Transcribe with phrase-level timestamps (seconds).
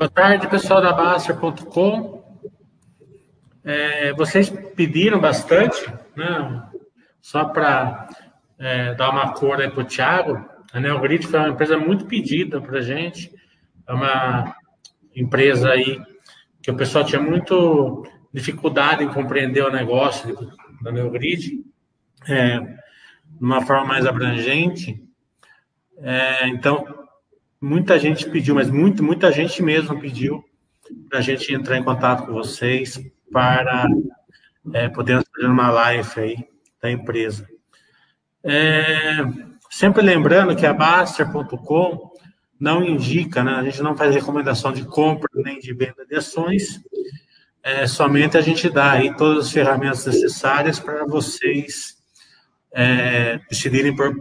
[0.00, 2.24] Boa tarde, pessoal da Baster.com.
[3.62, 6.70] É, vocês pediram bastante, né?
[7.20, 8.08] só para
[8.58, 10.42] é, dar uma cor aí para o Thiago.
[10.72, 13.30] A Neogrid foi uma empresa muito pedida para a gente.
[13.90, 14.54] É uma
[15.16, 16.00] empresa aí
[16.62, 20.32] que o pessoal tinha muito dificuldade em compreender o negócio
[20.80, 21.64] da Neogrid,
[22.28, 25.02] é, de uma forma mais abrangente.
[25.98, 26.86] É, então,
[27.60, 30.44] muita gente pediu, mas muito, muita gente mesmo pediu
[31.08, 32.96] para a gente entrar em contato com vocês
[33.32, 33.88] para
[34.72, 36.36] é, podermos fazer uma live aí
[36.80, 37.44] da empresa.
[38.44, 39.16] É,
[39.68, 42.10] sempre lembrando que a Baster.com
[42.60, 46.80] não indica, né, a gente não faz recomendação de compra nem de venda de ações,
[47.62, 51.96] é, somente a gente dá aí todas as ferramentas necessárias para vocês
[52.72, 54.14] é, decidirem por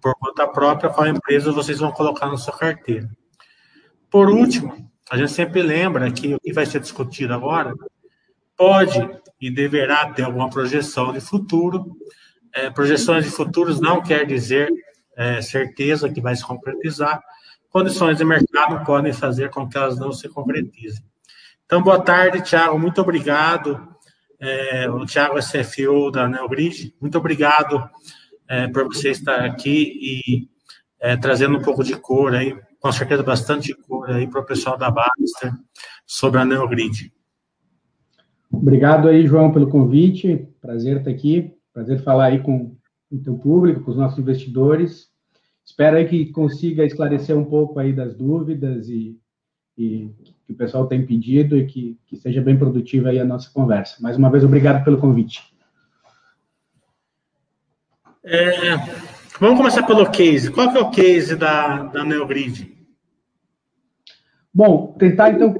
[0.00, 3.08] por conta própria qual empresa vocês vão colocar na sua carteira.
[4.10, 7.74] Por último, a gente sempre lembra que o que vai ser discutido agora
[8.56, 8.98] pode
[9.40, 11.96] e deverá ter alguma projeção de futuro.
[12.54, 14.70] É, projeções de futuros não quer dizer
[15.16, 17.22] é, certeza que vai se concretizar.
[17.70, 21.04] Condições de mercado podem fazer com que elas não se concretizem.
[21.66, 22.78] Então, boa tarde, Tiago.
[22.78, 23.78] Muito obrigado.
[24.40, 26.94] É, o Tiago é CFO da Neogrid.
[27.00, 27.88] Muito obrigado
[28.48, 30.48] é, por você estar aqui e
[30.98, 34.78] é, trazendo um pouco de cor aí, com certeza bastante cor aí para o pessoal
[34.78, 35.52] da Baster
[36.06, 37.12] sobre a Neogrid.
[38.50, 40.48] Obrigado aí, João, pelo convite.
[40.60, 41.52] Prazer estar aqui.
[41.72, 42.74] Prazer falar aí com
[43.10, 45.08] o teu público, com os nossos investidores.
[45.68, 49.20] Espero aí que consiga esclarecer um pouco aí das dúvidas e,
[49.76, 50.10] e
[50.46, 53.96] que o pessoal tem pedido e que, que seja bem produtiva aí a nossa conversa.
[54.00, 55.52] Mais uma vez, obrigado pelo convite.
[58.24, 58.76] É,
[59.38, 60.50] vamos começar pelo case.
[60.50, 62.74] Qual que é o case da, da Neogrid?
[64.52, 65.54] Bom, tentar então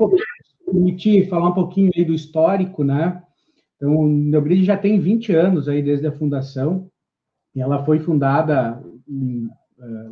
[0.65, 3.23] permitir falar um pouquinho aí do histórico, né?
[3.77, 6.91] Então, a Neogrid já tem 20 anos aí desde a fundação,
[7.55, 9.49] e ela foi fundada em,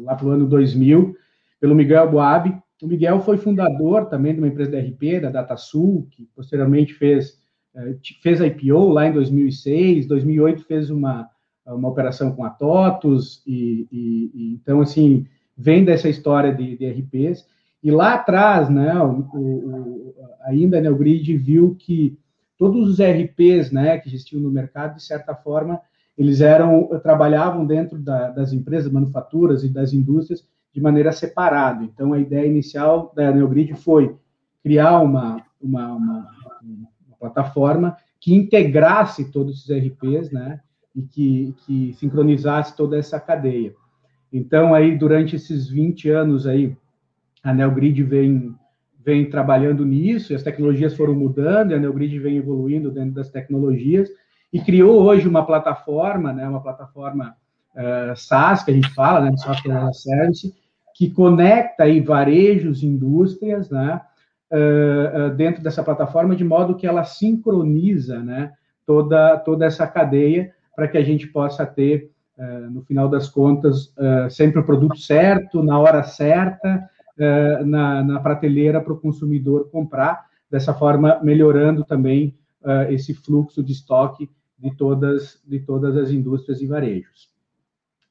[0.01, 1.17] lá pelo ano 2000
[1.61, 2.57] pelo Miguel Boab.
[2.83, 7.39] O Miguel foi fundador também de uma empresa da RP, da DataSul, que posteriormente fez,
[7.75, 11.31] uh, fez a IPO lá em 2006, 2008 fez uma
[11.75, 16.89] uma operação com a TOTUS, e, e, e, então, assim, vem dessa história de, de
[16.89, 17.47] RPs,
[17.83, 22.17] e lá atrás, né, o, o, ainda a Neogrid viu que
[22.57, 25.81] todos os RPs, né, que existiam no mercado, de certa forma,
[26.17, 31.85] eles eram, trabalhavam dentro da, das empresas, manufaturas e das indústrias de maneira separada.
[31.85, 34.17] Então, a ideia inicial da Neogrid foi
[34.63, 36.31] criar uma, uma, uma,
[36.63, 40.61] uma plataforma que integrasse todos esses RPs, né,
[40.95, 43.75] e que, que sincronizasse toda essa cadeia.
[44.33, 46.77] Então, aí, durante esses 20 anos aí,
[47.43, 48.55] a Neogrid vem,
[49.05, 54.11] vem trabalhando nisso, as tecnologias foram mudando, a Neogrid vem evoluindo dentro das tecnologias,
[54.57, 57.37] e criou hoje uma plataforma, né, uma plataforma
[57.75, 60.55] uh, SaaS, que a gente fala, né, Software as a Service,
[60.95, 64.01] que conecta aí varejos, indústrias, né,
[64.51, 68.53] uh, uh, dentro dessa plataforma, de modo que ela sincroniza, né,
[68.87, 72.11] toda, toda essa cadeia, para que a gente possa ter,
[72.71, 73.95] no final das contas,
[74.29, 76.87] sempre o produto certo, na hora certa,
[77.65, 82.37] na, na, prateleira para o consumidor comprar, dessa forma melhorando também
[82.91, 87.31] esse fluxo de estoque de todas, de todas as indústrias e varejos.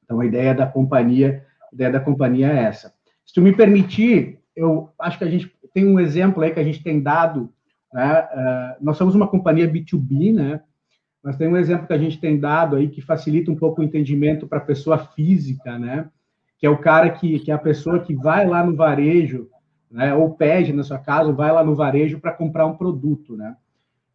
[0.03, 2.93] Então, a ideia da companhia, ideia da companhia é essa.
[3.25, 6.63] Se tu me permitir, eu acho que a gente tem um exemplo aí que a
[6.63, 7.51] gente tem dado,
[7.91, 8.27] né?
[8.79, 10.61] nós somos uma companhia B2B, né?
[11.25, 13.83] mas tem um exemplo que a gente tem dado aí que facilita um pouco o
[13.83, 16.07] entendimento para a pessoa física, né?
[16.59, 19.49] Que é o cara que, que é a pessoa que vai lá no varejo,
[19.89, 20.13] né?
[20.13, 23.57] Ou pede na sua casa, vai lá no varejo para comprar um produto, né?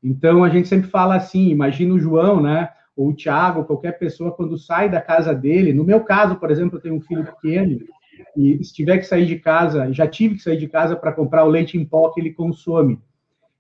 [0.03, 2.71] Então a gente sempre fala assim, imagina o João, né?
[2.97, 5.73] Ou o Thiago, qualquer pessoa quando sai da casa dele.
[5.73, 7.81] No meu caso, por exemplo, eu tenho um filho pequeno
[8.37, 11.45] e se tiver que sair de casa, já tive que sair de casa para comprar
[11.45, 13.01] o leite em pó que ele consome.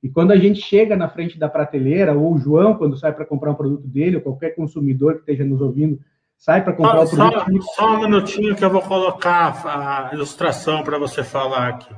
[0.02, 3.26] E quando a gente chega na frente da prateleira, ou o João, quando sai para
[3.26, 6.00] comprar um produto dele, ou qualquer consumidor que esteja nos ouvindo,
[6.38, 7.62] sai para comprar só, o produto.
[7.62, 11.94] Só, só, um minutinho que eu vou colocar a ilustração para você falar aqui.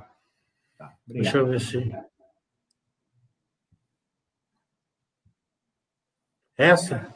[0.77, 1.93] Tá, Deixa eu ver se.
[6.56, 7.06] Essa?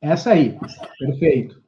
[0.00, 0.58] Essa aí,
[0.98, 1.62] perfeito.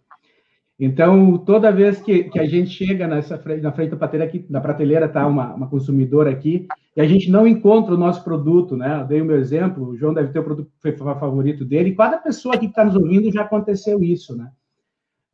[0.79, 4.39] Então, toda vez que, que a gente chega nessa frente, na frente da prateleira, aqui,
[4.51, 6.67] da prateleira está uma, uma consumidora aqui,
[6.97, 9.01] e a gente não encontra o nosso produto, né?
[9.01, 10.71] Eu dei o meu exemplo, o João deve ter o produto
[11.19, 14.51] favorito dele, cada pessoa que está nos ouvindo já aconteceu isso, né?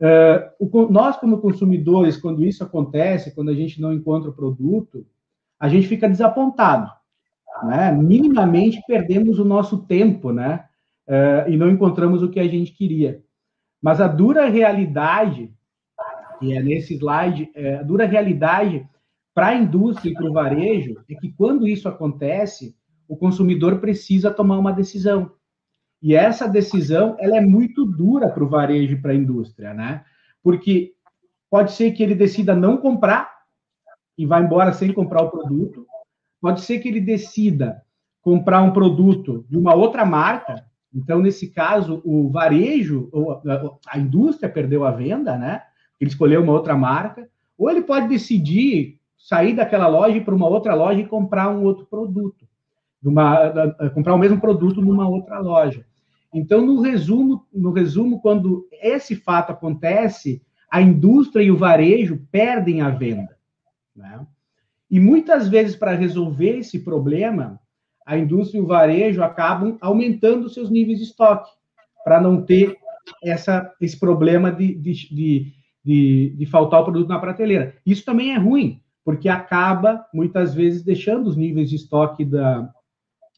[0.00, 5.06] Uh, o, nós, como consumidores, quando isso acontece, quando a gente não encontra o produto,
[5.58, 6.90] a gente fica desapontado.
[7.64, 7.92] Né?
[7.92, 10.64] Minimamente perdemos o nosso tempo, né?
[11.10, 13.20] Uh, e não encontramos o que a gente queria.
[13.82, 15.52] Mas a dura realidade,
[16.40, 18.86] e é nesse slide, é, a dura realidade
[19.34, 22.76] para a indústria e para o varejo é que quando isso acontece,
[23.08, 25.32] o consumidor precisa tomar uma decisão.
[26.00, 30.04] E essa decisão ela é muito dura para o varejo e para a indústria, né?
[30.42, 30.92] Porque
[31.50, 33.30] pode ser que ele decida não comprar
[34.16, 35.86] e vá embora sem comprar o produto.
[36.40, 37.82] Pode ser que ele decida
[38.22, 40.64] comprar um produto de uma outra marca.
[40.94, 43.10] Então, nesse caso, o varejo,
[43.86, 45.62] a indústria perdeu a venda, né?
[46.00, 47.28] Ele escolheu uma outra marca.
[47.56, 51.86] Ou ele pode decidir sair daquela loja para uma outra loja e comprar um outro
[51.86, 52.46] produto.
[53.02, 53.52] Uma,
[53.94, 55.84] comprar o mesmo produto numa outra loja.
[56.32, 62.80] Então, no resumo, no resumo, quando esse fato acontece, a indústria e o varejo perdem
[62.80, 63.36] a venda.
[63.94, 64.26] Né?
[64.90, 67.59] E muitas vezes, para resolver esse problema,
[68.10, 71.48] a indústria e o varejo acabam aumentando seus níveis de estoque,
[72.02, 72.76] para não ter
[73.22, 75.52] essa, esse problema de, de,
[75.84, 77.76] de, de, faltar o produto na prateleira.
[77.86, 82.68] Isso também é ruim, porque acaba, muitas vezes, deixando os níveis de estoque da,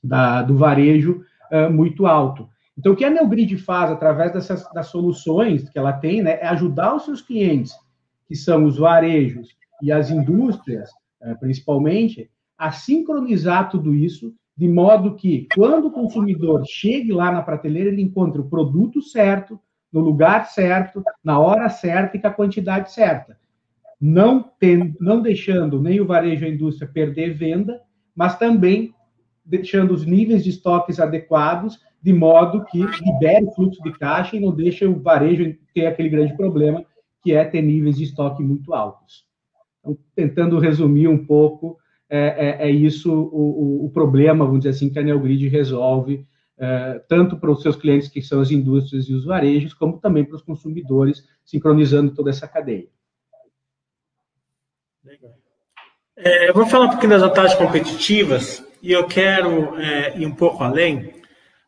[0.02, 1.22] da do varejo
[1.52, 2.48] uh, muito alto.
[2.78, 6.46] Então, o que a Neogrid faz através dessas das soluções que ela tem, né, é
[6.46, 7.74] ajudar os seus clientes,
[8.26, 9.50] que são os varejos
[9.82, 10.88] e as indústrias,
[11.20, 17.42] eh, principalmente, a sincronizar tudo isso de modo que, quando o consumidor chegue lá na
[17.42, 19.58] prateleira, ele encontre o produto certo,
[19.92, 23.38] no lugar certo, na hora certa e com a quantidade certa.
[24.00, 27.80] Não, tem, não deixando nem o varejo e a indústria perder venda,
[28.14, 28.94] mas também
[29.44, 34.40] deixando os níveis de estoques adequados de modo que libere o fluxo de caixa e
[34.40, 36.84] não deixe o varejo ter aquele grande problema,
[37.22, 39.24] que é ter níveis de estoque muito altos.
[39.80, 41.78] Então, tentando resumir um pouco,
[42.14, 46.26] é, é, é isso o, o, problema, vamos dizer assim, que a Neogrid resolve,
[46.58, 50.22] é, tanto para os seus clientes, que são as indústrias e os varejos, como também
[50.22, 52.86] para os consumidores, sincronizando toda essa cadeia.
[56.14, 60.34] É, eu vou falar um pouquinho das vantagens competitivas e eu quero é, ir um
[60.34, 61.14] pouco além,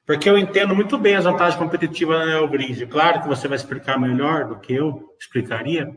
[0.05, 2.85] porque eu entendo muito bem as vantagens competitivas da Neogrid.
[2.87, 5.91] Claro que você vai explicar melhor do que eu explicaria,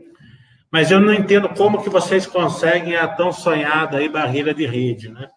[0.70, 5.08] mas eu não entendo como que vocês conseguem a tão sonhada aí barreira de rede,
[5.08, 5.28] né?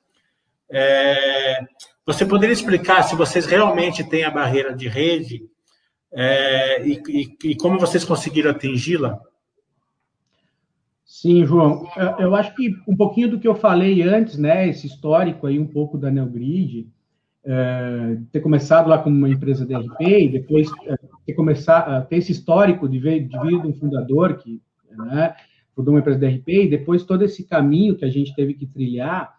[0.70, 1.60] É,
[2.06, 5.44] você poderia explicar se vocês realmente têm a barreira de rede
[6.14, 9.20] é, e, e, e, como vocês conseguiram atingi-la?
[11.06, 11.88] Sim, João.
[12.20, 15.68] Eu acho que um pouquinho do que eu falei antes, né, esse histórico aí um
[15.68, 16.90] pouco da Neogrid,
[17.44, 20.96] é, ter começado lá como uma empresa de RP e depois é,
[21.26, 24.62] ter começado ter esse histórico de de vida de um fundador que
[24.98, 25.36] né,
[25.76, 28.66] fundou uma empresa de RP e depois todo esse caminho que a gente teve que
[28.66, 29.34] trilhar,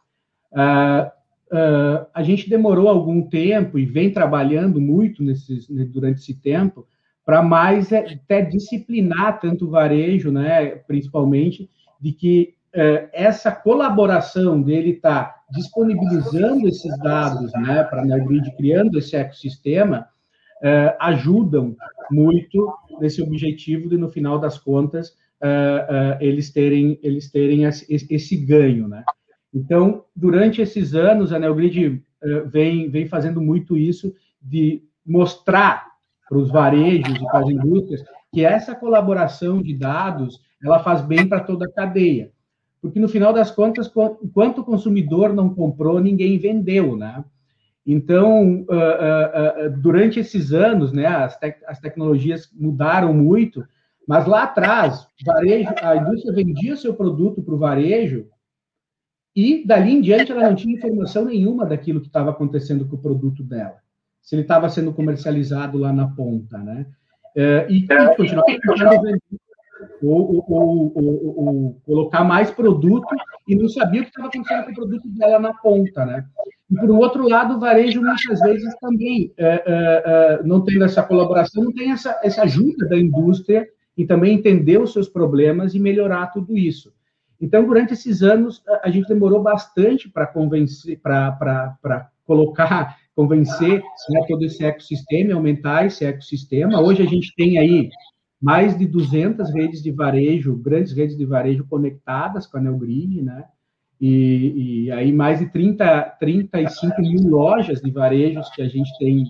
[0.52, 1.08] uh,
[1.54, 6.86] uh, a gente demorou algum tempo e vem trabalhando muito nesses, durante esse tempo
[7.24, 14.90] para mais até disciplinar tanto o varejo, né, principalmente, de que uh, essa colaboração dele
[14.90, 20.08] estar tá disponibilizando esses dados né, para a Neogrid, criando esse ecossistema,
[20.62, 21.76] uh, ajudam
[22.10, 27.86] muito nesse objetivo de, no final das contas, uh, uh, eles terem, eles terem esse,
[27.90, 28.88] esse, ganho.
[28.88, 29.04] Né?
[29.52, 32.02] Então, durante esses anos, a Neogrid
[32.46, 35.86] vem, vem fazendo muito isso de mostrar
[36.28, 41.28] para os varejos e para as indústrias que essa colaboração de dados ela faz bem
[41.28, 42.30] para toda a cadeia
[42.82, 47.24] porque no final das contas, enquanto o consumidor não comprou, ninguém vendeu, né?
[47.86, 53.64] Então, uh, uh, uh, durante esses anos, né, as, tecnologias mudaram muito,
[54.06, 58.26] mas lá atrás, varejo, a indústria vendia seu produto para o varejo
[59.34, 63.02] e dali em diante ela não tinha informação nenhuma daquilo que estava acontecendo com o
[63.02, 63.76] produto dela,
[64.20, 66.86] se ele estava sendo comercializado lá na ponta, né?
[67.68, 69.20] e continuava vendendo
[70.02, 73.14] ou, ou, ou, ou, colocar mais produto
[73.48, 76.24] e não sabia o que estava acontecendo com o produto dela na ponta, né?
[76.70, 81.02] E por outro lado, o varejo muitas vezes também é, é, é, não tendo essa
[81.02, 85.78] colaboração, não tem essa, essa ajuda da indústria e também entender os seus problemas e
[85.78, 86.92] melhorar tudo isso.
[87.40, 94.44] Então, durante esses anos, a gente demorou bastante para convencer, para colocar, convencer né, todo
[94.44, 96.80] esse ecossistema, aumentar esse ecossistema.
[96.80, 97.90] Hoje a gente tem aí
[98.40, 103.44] mais de 200 redes de varejo, grandes redes de varejo conectadas com a Neogrid, né?
[104.00, 109.24] E, e, aí mais de 30, 35 mil lojas de varejos que a gente tem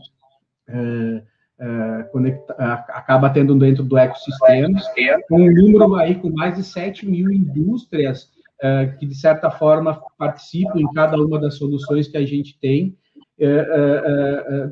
[0.67, 1.23] é,
[1.63, 2.55] é, conecta,
[2.89, 4.81] acaba tendo dentro do ecossistema,
[5.31, 10.81] um número aí com mais de 7 mil indústrias uh, que, de certa forma, participam
[10.81, 12.97] em cada uma das soluções que a gente tem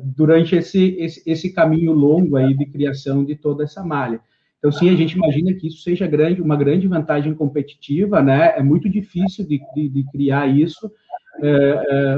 [0.03, 4.19] durante esse, esse, esse, caminho longo aí de criação de toda essa malha.
[4.59, 8.53] Então, sim, a gente imagina que isso seja grande, uma grande vantagem competitiva, né?
[8.57, 10.91] É muito difícil de, de, de criar isso,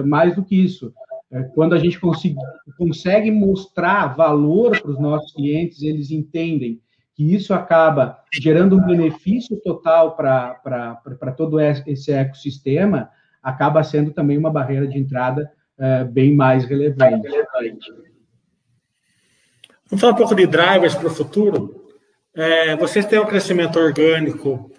[0.06, 0.94] mais do que isso.
[1.56, 2.36] Quando a gente consegue,
[2.78, 6.80] consegue mostrar valor para os nossos clientes, eles entendem
[7.16, 13.10] que isso acaba gerando um benefício total para todo esse ecossistema,
[13.42, 17.28] acaba sendo também uma barreira de entrada é, bem mais relevante.
[19.90, 21.84] Vamos falar um pouco de drivers para o futuro.
[22.36, 24.72] É, vocês têm um crescimento orgânico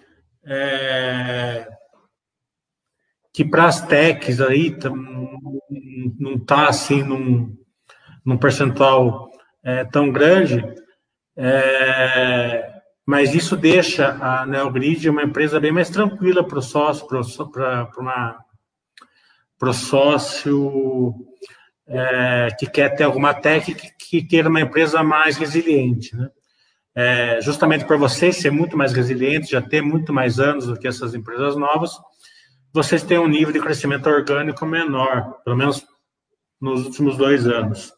[0.45, 1.67] é,
[3.33, 4.71] que para as techs aí
[6.19, 7.55] não está assim num,
[8.25, 9.29] num percentual
[9.63, 10.63] é, tão grande,
[11.37, 12.71] é,
[13.05, 17.19] mas isso deixa a Neogrid uma empresa bem mais tranquila para o sócio, para
[19.61, 21.13] o sócio
[21.87, 26.15] é, que quer ter alguma técnica que queira uma empresa mais resiliente.
[26.15, 26.29] Né?
[26.95, 30.87] É, justamente para vocês ser muito mais resiliente, já ter muito mais anos do que
[30.87, 31.91] essas empresas novas,
[32.73, 35.85] vocês têm um nível de crescimento orgânico menor, pelo menos
[36.65, 37.93] nos últimos dois anos.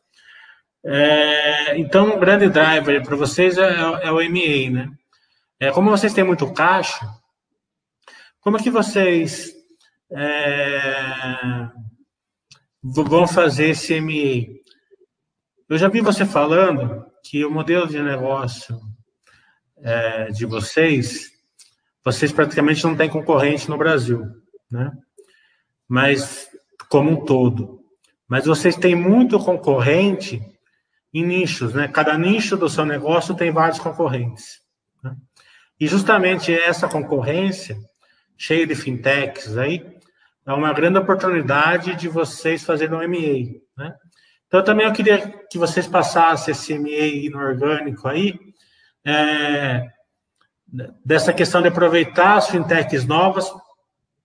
[0.85, 3.69] É, então, grande driver para vocês é,
[4.03, 4.91] é, o MA, né?
[5.59, 7.09] É, como vocês têm muito caixa,
[8.41, 9.53] como é que vocês
[10.11, 11.69] é,
[12.83, 14.59] vão fazer esse MA?
[15.69, 18.79] Eu já vi você falando que o modelo de negócio
[19.77, 21.31] é, de vocês,
[22.03, 24.25] vocês praticamente não têm concorrente no Brasil,
[24.69, 24.91] né?
[25.87, 26.49] Mas
[26.89, 27.76] como um todo.
[28.27, 30.41] Mas vocês têm muito concorrente
[31.13, 31.87] em nichos, né?
[31.87, 34.61] Cada nicho do seu negócio tem vários concorrentes.
[35.03, 35.15] Né?
[35.79, 37.77] E justamente essa concorrência,
[38.37, 39.97] cheia de fintechs aí,
[40.45, 43.95] é uma grande oportunidade de vocês fazerem um MA, né?
[44.47, 48.39] Então, também eu queria que vocês passassem esse MA no orgânico aí,
[49.05, 49.85] é,
[51.03, 53.51] dessa questão de aproveitar as fintechs novas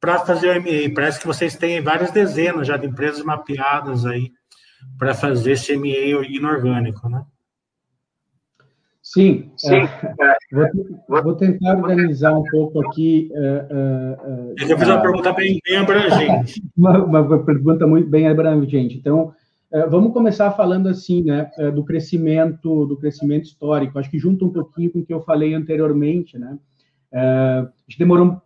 [0.03, 0.93] para fazer o MA.
[0.93, 4.33] Parece que vocês têm várias dezenas já de empresas mapeadas aí
[4.99, 7.25] para fazer CME inorgânico, né?
[9.01, 9.83] Sim, Sim.
[9.83, 10.37] É,
[11.09, 13.31] vou, vou, tentar organizar um pouco aqui.
[13.33, 16.63] Uh, uh, eu fiz uma pergunta bem, bem abrangente.
[16.77, 18.97] Uma, uma, pergunta muito bem abrangente.
[18.97, 19.33] Então,
[19.89, 23.99] vamos começar falando assim, né, do crescimento, do crescimento histórico.
[23.99, 26.59] Acho que junta um pouquinho com o que eu falei anteriormente, né?
[27.13, 28.41] a gente demorou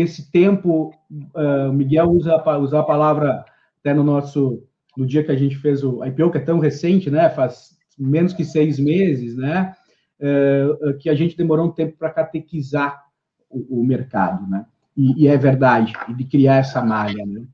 [0.00, 0.92] esse tempo.
[1.10, 3.44] o Miguel usa, usa a palavra
[3.80, 4.62] até no nosso
[4.96, 7.30] no dia que a gente fez o IPO, que é tão recente, né?
[7.30, 9.72] Faz menos que seis meses, né?
[10.18, 10.66] É,
[10.98, 13.04] que a gente demorou um tempo para catequizar
[13.48, 14.66] o, o, mercado, né?
[14.96, 17.44] E, e, é verdade, e de criar essa malha, né?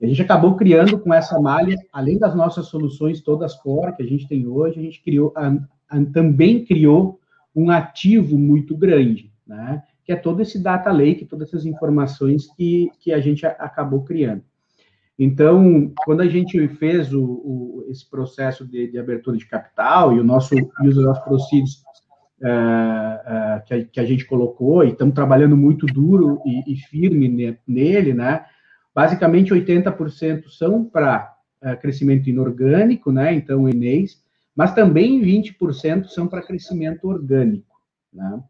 [0.00, 4.06] A gente acabou criando com essa malha, além das nossas soluções todas core que a
[4.06, 5.48] gente tem hoje, a gente criou, a,
[5.88, 7.18] a, também criou
[7.56, 9.82] um ativo muito grande, né?
[10.04, 14.42] Que é todo esse data lake, todas essas informações que, que a gente acabou criando.
[15.18, 20.18] Então, quando a gente fez o, o, esse processo de, de, abertura de capital e
[20.18, 21.84] o nosso user of proceeds
[22.42, 26.76] é, é, que, a, que, a, gente colocou, e estamos trabalhando muito duro e, e
[26.76, 28.44] firme nele, né?
[28.92, 31.32] Basicamente, 80% são para
[31.62, 33.32] é, crescimento inorgânico, né?
[33.32, 34.20] Então, Enes,
[34.54, 37.80] mas também 20% são para crescimento orgânico,
[38.12, 38.42] né?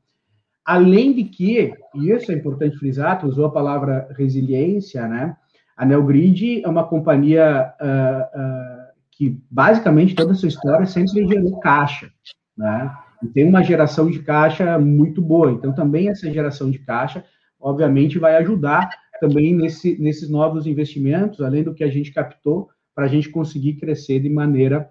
[0.65, 5.37] Além de que, e isso é importante frisar, tu usou a palavra resiliência, né?
[5.77, 11.61] A Neogrid é uma companhia uh, uh, que, basicamente, toda a sua história sempre gerou
[11.61, 12.09] caixa,
[12.57, 12.91] né?
[13.23, 15.53] E tem uma geração de caixa muito boa.
[15.53, 17.25] Então, também essa geração de caixa,
[17.61, 18.89] obviamente, vai ajudar
[19.21, 23.75] também nesse, nesses novos investimentos, além do que a gente captou, para a gente conseguir
[23.75, 24.89] crescer de maneira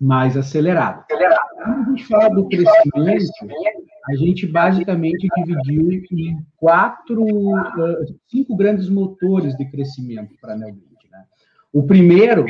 [0.00, 1.04] mais acelerada.
[1.08, 3.32] Quando a gente fala do crescimento,
[4.08, 7.24] a gente basicamente dividiu em quatro,
[8.28, 10.86] cinco grandes motores de crescimento para a Neogrid.
[11.10, 11.24] Né?
[11.72, 12.44] O primeiro,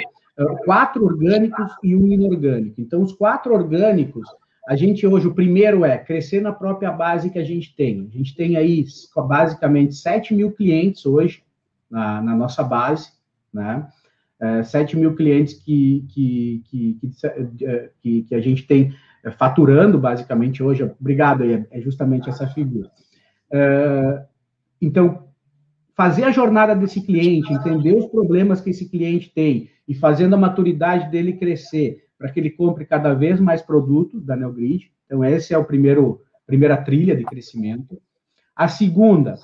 [0.64, 2.80] quatro orgânicos e um inorgânico.
[2.80, 4.26] Então, os quatro orgânicos,
[4.66, 8.08] a gente hoje, o primeiro é crescer na própria base que a gente tem.
[8.12, 8.84] A gente tem aí
[9.28, 11.42] basicamente 7 mil clientes hoje
[11.90, 13.10] na, na nossa base,
[13.52, 13.86] né?
[14.40, 16.98] É, 7 mil clientes que, que, que,
[18.02, 18.92] que, que a gente tem
[19.30, 20.82] faturando, basicamente, hoje.
[21.00, 22.90] Obrigado, é justamente essa figura.
[23.50, 24.24] É,
[24.80, 25.28] então,
[25.94, 30.38] fazer a jornada desse cliente, entender os problemas que esse cliente tem e fazendo a
[30.38, 34.90] maturidade dele crescer para que ele compre cada vez mais produto da Neogrid.
[35.06, 38.00] Então, esse é primeiro primeira trilha de crescimento.
[38.54, 39.36] A segunda,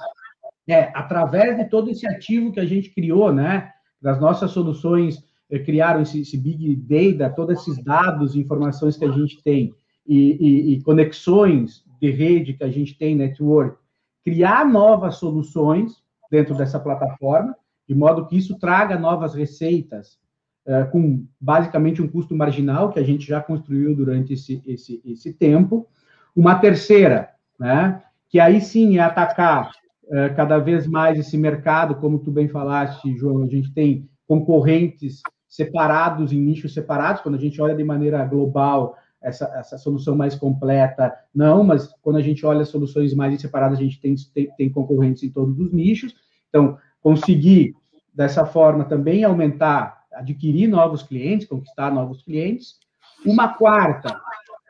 [0.68, 3.72] É, através de todo esse ativo que a gente criou, né?
[4.02, 5.24] Das nossas soluções
[5.64, 9.72] criaram esse, esse, big data, todos esses dados, informações que a gente tem
[10.06, 13.78] e, e, e conexões de rede que a gente tem, network,
[14.24, 17.56] criar novas soluções dentro dessa plataforma,
[17.88, 20.18] de modo que isso traga novas receitas
[20.66, 25.32] é, com basicamente um custo marginal que a gente já construiu durante esse, esse, esse
[25.32, 25.88] tempo.
[26.36, 29.70] Uma terceira, né, que aí sim é atacar
[30.10, 35.22] é, cada vez mais esse mercado, como tu bem falaste, João, a gente tem concorrentes
[35.48, 40.34] separados em nichos separados, quando a gente olha de maneira global, essa, essa solução mais
[40.34, 44.70] completa, não, mas quando a gente olha soluções mais separadas, a gente tem, tem, tem
[44.70, 46.14] concorrentes em todos os nichos.
[46.48, 47.74] Então, conseguir,
[48.14, 52.78] dessa forma, também aumentar, adquirir novos clientes, conquistar novos clientes.
[53.26, 54.20] Uma quarta,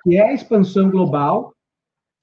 [0.02, 1.54] que é a expansão global.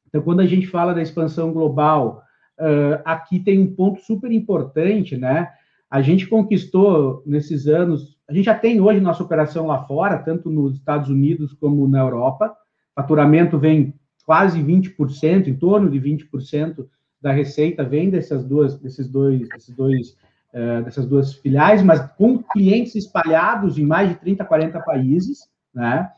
[0.07, 2.23] Então, quando a gente fala da expansão global,
[2.59, 5.51] uh, aqui tem um ponto super importante, né?
[5.89, 10.49] A gente conquistou nesses anos, a gente já tem hoje nossa operação lá fora, tanto
[10.49, 12.55] nos Estados Unidos como na Europa.
[12.95, 13.93] Faturamento vem
[14.25, 16.87] quase 20%, em torno de 20%
[17.21, 20.09] da receita vem dessas duas, desses dois, desses dois,
[20.53, 25.39] uh, dessas duas filiais, mas com clientes espalhados em mais de 30, 40 países,
[25.73, 26.09] né?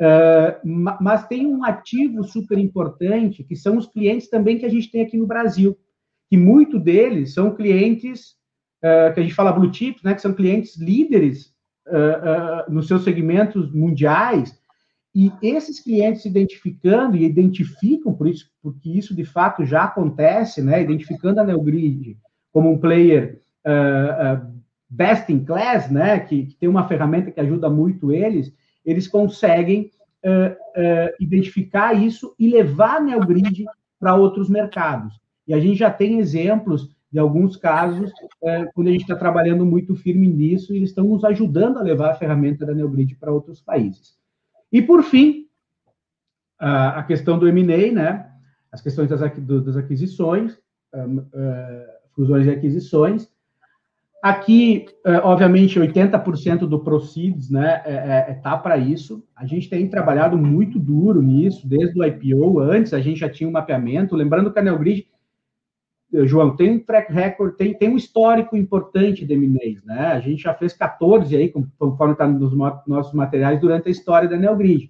[0.00, 4.90] Uh, mas tem um ativo super importante, que são os clientes também que a gente
[4.90, 5.76] tem aqui no Brasil,
[6.28, 8.34] que muito deles são clientes
[8.82, 11.52] uh, que a gente fala blue chips, né, que são clientes líderes
[11.86, 14.58] uh, nos seus segmentos mundiais,
[15.14, 20.62] e esses clientes se identificando e identificam, por isso, porque isso de fato já acontece,
[20.62, 22.16] né, identificando a Neogrid
[22.52, 23.40] como um player
[24.88, 28.52] best in class, né, que, que, tem uma ferramenta que ajuda muito eles,
[28.84, 29.90] eles conseguem
[31.18, 33.64] identificar isso e levar a Neogrid
[33.98, 35.20] para outros mercados.
[35.46, 39.66] E a gente já tem exemplos de alguns casos, é, quando a gente está trabalhando
[39.66, 43.60] muito firme nisso, eles estão nos ajudando a levar a ferramenta da Neogrid para outros
[43.60, 44.16] países.
[44.72, 45.48] E, por fim,
[46.58, 48.30] a, questão do M&A, né?
[48.70, 50.56] as questões das, das aquisições,
[52.14, 53.28] fusões e aquisições.
[54.22, 59.24] Aqui, é, obviamente, 80% do proceeds né, é, é, é tá para isso.
[59.34, 62.60] A gente tem trabalhado muito duro nisso, desde o IPO.
[62.60, 64.14] Antes, a gente já tinha um mapeamento.
[64.14, 65.06] Lembrando que a Neogrid
[66.12, 70.06] João, tem um track record, tem, tem um histórico importante de M&As, né?
[70.08, 72.52] A gente já fez 14 aí, conforme está nos
[72.86, 74.88] nossos materiais, durante a história da Neogrid.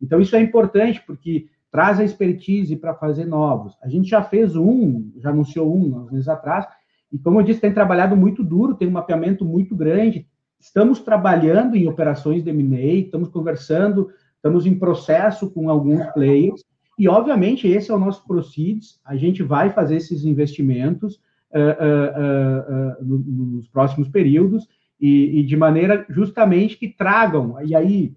[0.00, 3.76] Então, isso é importante, porque traz a expertise para fazer novos.
[3.82, 6.66] A gente já fez um, já anunciou um, uns meses atrás,
[7.10, 10.26] e como eu disse, tem trabalhado muito duro, tem um mapeamento muito grande.
[10.60, 16.62] Estamos trabalhando em operações de M&A, estamos conversando, estamos em processo com alguns players,
[16.98, 21.20] e, obviamente, esse é o nosso proceeds, a gente vai fazer esses investimentos
[21.54, 24.68] uh, uh, uh, nos próximos períodos,
[25.00, 28.12] e, e, de maneira justamente que tragam, e aí,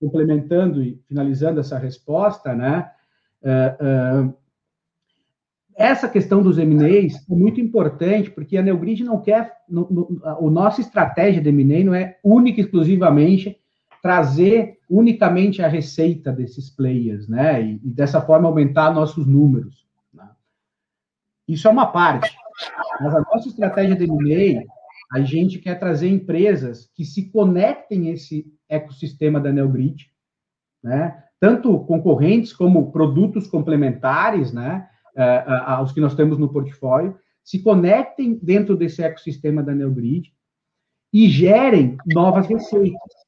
[0.00, 2.90] complementando e finalizando essa resposta, né,
[5.76, 10.50] essa questão dos M&As é muito importante, porque a Neogrid não quer, no, no, a
[10.50, 13.57] nossa estratégia de M&A não é única e exclusivamente
[14.02, 17.62] trazer unicamente a receita desses players, né?
[17.62, 19.86] E, e dessa forma aumentar nossos números.
[20.12, 20.28] Né?
[21.46, 22.34] Isso é uma parte.
[23.00, 24.64] Mas a nossa estratégia de M&A,
[25.12, 30.10] a gente quer trazer empresas que se conectem esse ecossistema da Neogrid,
[30.82, 31.24] né?
[31.40, 34.88] Tanto concorrentes como produtos complementares, né?
[35.16, 40.32] Uh, aos que nós temos no portfólio, se conectem dentro desse ecossistema da Neogrid
[41.12, 43.27] e gerem novas receitas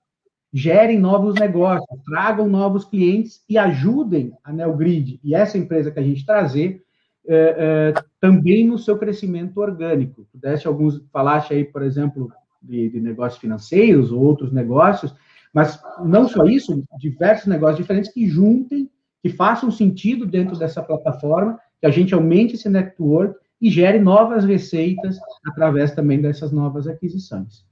[0.53, 6.03] gerem novos negócios, tragam novos clientes e ajudem a Neogrid e essa empresa que a
[6.03, 6.83] gente trazer
[7.27, 10.27] é, é, também no seu crescimento orgânico.
[10.33, 15.15] Pudesse alguns, falaste aí, por exemplo, de, de, negócios financeiros ou outros negócios,
[15.53, 18.91] mas não só isso, diversos negócios diferentes que juntem,
[19.23, 24.45] que façam sentido dentro dessa plataforma, que a gente aumente esse network e gere novas
[24.45, 27.65] receitas através também dessas novas aquisições.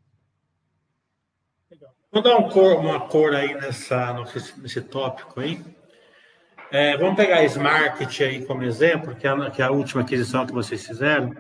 [2.11, 4.14] Vou dar um cor, uma cor aí nessa,
[4.57, 5.62] nesse tópico aí.
[6.71, 10.03] É, vamos pegar a Smart aí como exemplo, que é, a, que é a última
[10.03, 11.35] aquisição que vocês fizeram.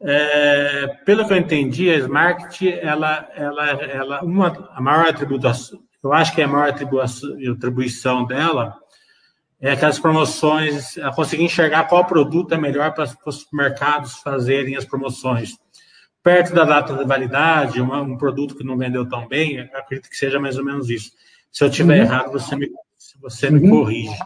[0.00, 6.12] É, pelo que eu entendi, a Smart, ela, ela, ela, uma, a maior atribuição, eu
[6.12, 8.76] acho que é a maior atribuição dela
[9.60, 14.84] é aquelas promoções, ela conseguir enxergar qual produto é melhor para os mercados fazerem as
[14.84, 15.56] promoções
[16.24, 20.16] perto da data de validade, um, um produto que não vendeu tão bem, acredito que
[20.16, 21.12] seja mais ou menos isso.
[21.52, 22.02] Se eu tiver uhum.
[22.02, 22.70] errado, você me,
[23.20, 23.70] você me uhum.
[23.70, 24.18] corrige.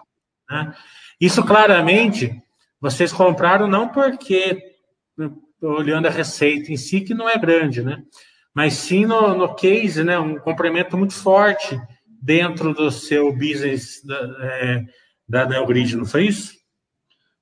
[0.49, 0.73] Né?
[1.21, 2.41] Isso claramente
[2.81, 4.63] vocês compraram não porque
[5.61, 8.01] olhando a receita em si, que não é grande, né?
[8.55, 10.17] Mas sim no, no case, né?
[10.17, 11.77] Um complemento muito forte
[12.23, 14.85] dentro do seu business da, é,
[15.29, 16.58] da Neogrid, não foi isso?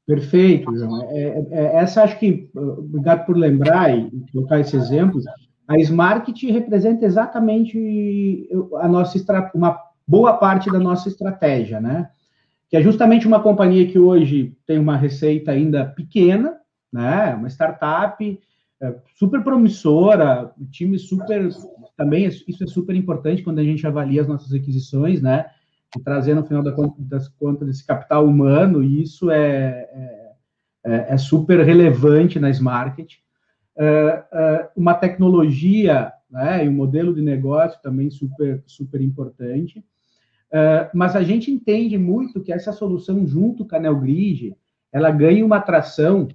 [0.07, 1.03] Perfeito, João.
[1.11, 5.21] É, é, é essa acho que, obrigado por lembrar e colocar esse exemplo,
[5.67, 9.19] a Smart representa exatamente a nossa
[9.53, 12.09] uma boa parte da nossa estratégia, né?
[12.71, 16.57] Que é justamente uma companhia que hoje tem uma receita ainda pequena,
[16.93, 17.35] né?
[17.35, 18.41] Uma startup
[18.81, 21.49] é, super promissora, time super
[21.97, 25.47] também isso é super importante quando a gente avalia as nossas aquisições, né?
[25.97, 26.63] E trazer no final
[26.99, 30.33] das contas esse capital humano, e isso é, é,
[30.85, 33.07] é, é super relevante na Smart
[33.77, 39.79] uh, uma tecnologia né, e um modelo de negócio também super, super importante.
[40.49, 44.57] Uh, mas a gente entende muito que essa solução, junto com a NeoGrid,
[44.93, 46.29] ela ganha uma atração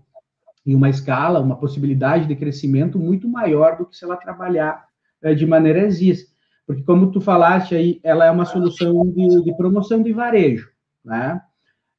[0.66, 4.86] e uma escala, uma possibilidade de crescimento muito maior do que se ela trabalhar
[5.24, 6.31] uh, de maneira exista.
[6.66, 10.70] Porque, como tu falaste aí, ela é uma solução de, de promoção de varejo,
[11.04, 11.42] né?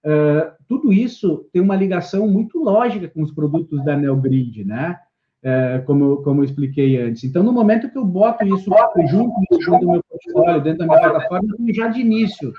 [0.04, 4.98] Uh, tudo isso tem uma ligação muito lógica com os produtos da NeoGrid, né?
[5.42, 7.24] é, como, como eu expliquei antes.
[7.24, 8.70] Então, no momento que eu boto isso
[9.10, 12.52] junto dentro do meu portfólio, dentro da minha plataforma, eu tenho já de início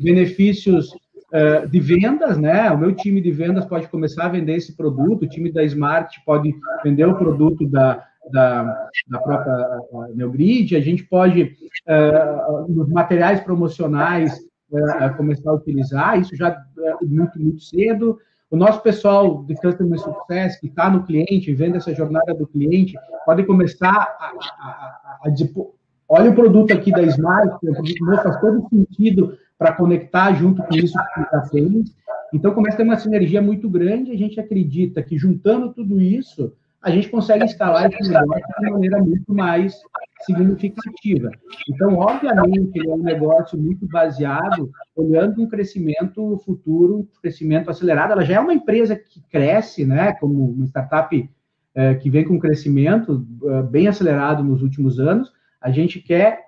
[0.00, 2.70] benefícios uh, de vendas, né?
[2.70, 6.22] O meu time de vendas pode começar a vender esse produto, o time da Smart
[6.24, 9.80] pode vender o produto da, da, da própria
[10.14, 11.56] Neogrid, a gente pode,
[12.68, 14.38] nos materiais promocionais,
[14.70, 16.56] uh, começar a utilizar, isso já
[17.02, 18.18] muito, muito cedo.
[18.50, 22.94] O nosso pessoal de Customer Success, que está no cliente, vendo essa jornada do cliente,
[23.24, 25.30] pode começar a, a, a, a
[26.08, 30.74] olha o produto aqui da Smart, o produto faz todo sentido para conectar junto com
[30.74, 31.94] isso que já fez.
[32.32, 34.10] Então, começa a ter uma sinergia muito grande.
[34.10, 38.98] A gente acredita que, juntando tudo isso, a gente consegue escalar esse negócio de maneira
[39.02, 39.80] muito mais
[40.22, 41.30] significativa.
[41.68, 48.12] Então, obviamente, ele é um negócio muito baseado, olhando um crescimento futuro, crescimento acelerado.
[48.12, 51.30] Ela já é uma empresa que cresce, né, como uma startup
[51.74, 55.32] é, que vem com um crescimento é, bem acelerado nos últimos anos.
[55.60, 56.46] A gente quer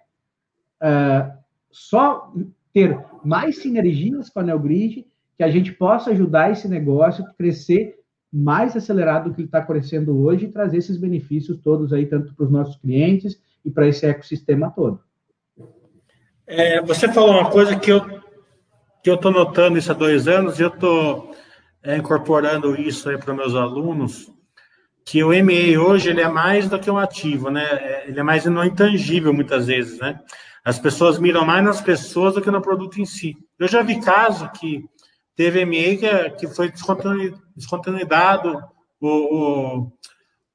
[0.82, 1.30] é,
[1.70, 2.32] só
[2.72, 8.01] ter mais sinergias com a Neogrid, que a gente possa ajudar esse negócio a crescer
[8.32, 12.44] mais acelerado do que está crescendo hoje e trazer esses benefícios todos aí, tanto para
[12.46, 15.00] os nossos clientes e para esse ecossistema todo.
[16.46, 18.22] É, você falou uma coisa que eu
[19.02, 21.34] que eu estou notando isso há dois anos e eu estou
[21.82, 24.30] é, incorporando isso aí para meus alunos,
[25.04, 27.64] que o MA hoje ele é mais do que um ativo, né?
[27.64, 30.20] É, ele é mais no intangível muitas vezes, né?
[30.64, 33.36] As pessoas miram mais nas pessoas do que no produto em si.
[33.58, 34.84] Eu já vi caso que
[35.36, 38.48] teve MA que, que foi descontinuidade
[39.00, 39.92] o, o,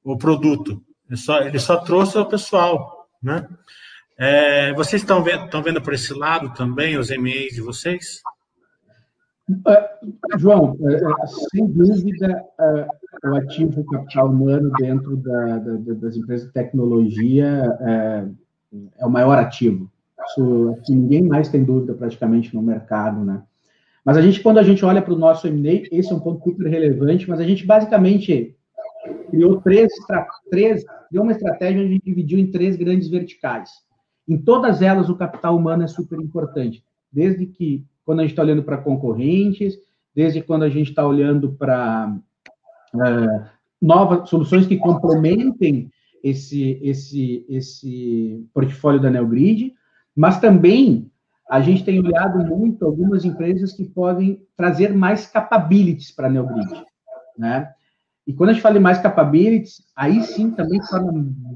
[0.04, 0.82] o produto.
[1.08, 3.48] Ele só, ele só trouxe o pessoal, né?
[4.18, 8.20] É, vocês estão vendo, estão vendo por esse lado também os MEs de vocês?
[9.48, 12.44] Uh, João, uh, sem dúvida,
[13.24, 17.46] o ativo capital humano dentro da, da, das empresas de tecnologia
[19.00, 19.90] é o maior ativo.
[20.26, 23.42] Isso, ninguém mais tem dúvida praticamente no mercado, né?
[24.08, 26.42] Mas a gente, quando a gente olha para o nosso M&A, esse é um ponto
[26.42, 28.56] super relevante, mas a gente basicamente
[29.28, 29.92] criou três,
[30.48, 33.68] três, criou uma estratégia onde a gente dividiu em três grandes verticais.
[34.26, 36.82] Em todas elas, o capital humano é super importante.
[37.12, 39.76] Desde que, quando a gente está olhando para concorrentes,
[40.14, 42.16] desde quando a gente está olhando para
[42.94, 43.46] uh,
[43.78, 45.90] novas soluções que complementem
[46.24, 49.74] esse, esse, esse portfólio da NeoGrid,
[50.16, 51.10] mas também
[51.48, 56.84] a gente tem olhado muito algumas empresas que podem trazer mais capabilities para a NeoGrid,
[57.36, 57.72] né?
[58.26, 61.10] E quando a gente fala em mais capabilities, aí sim também torna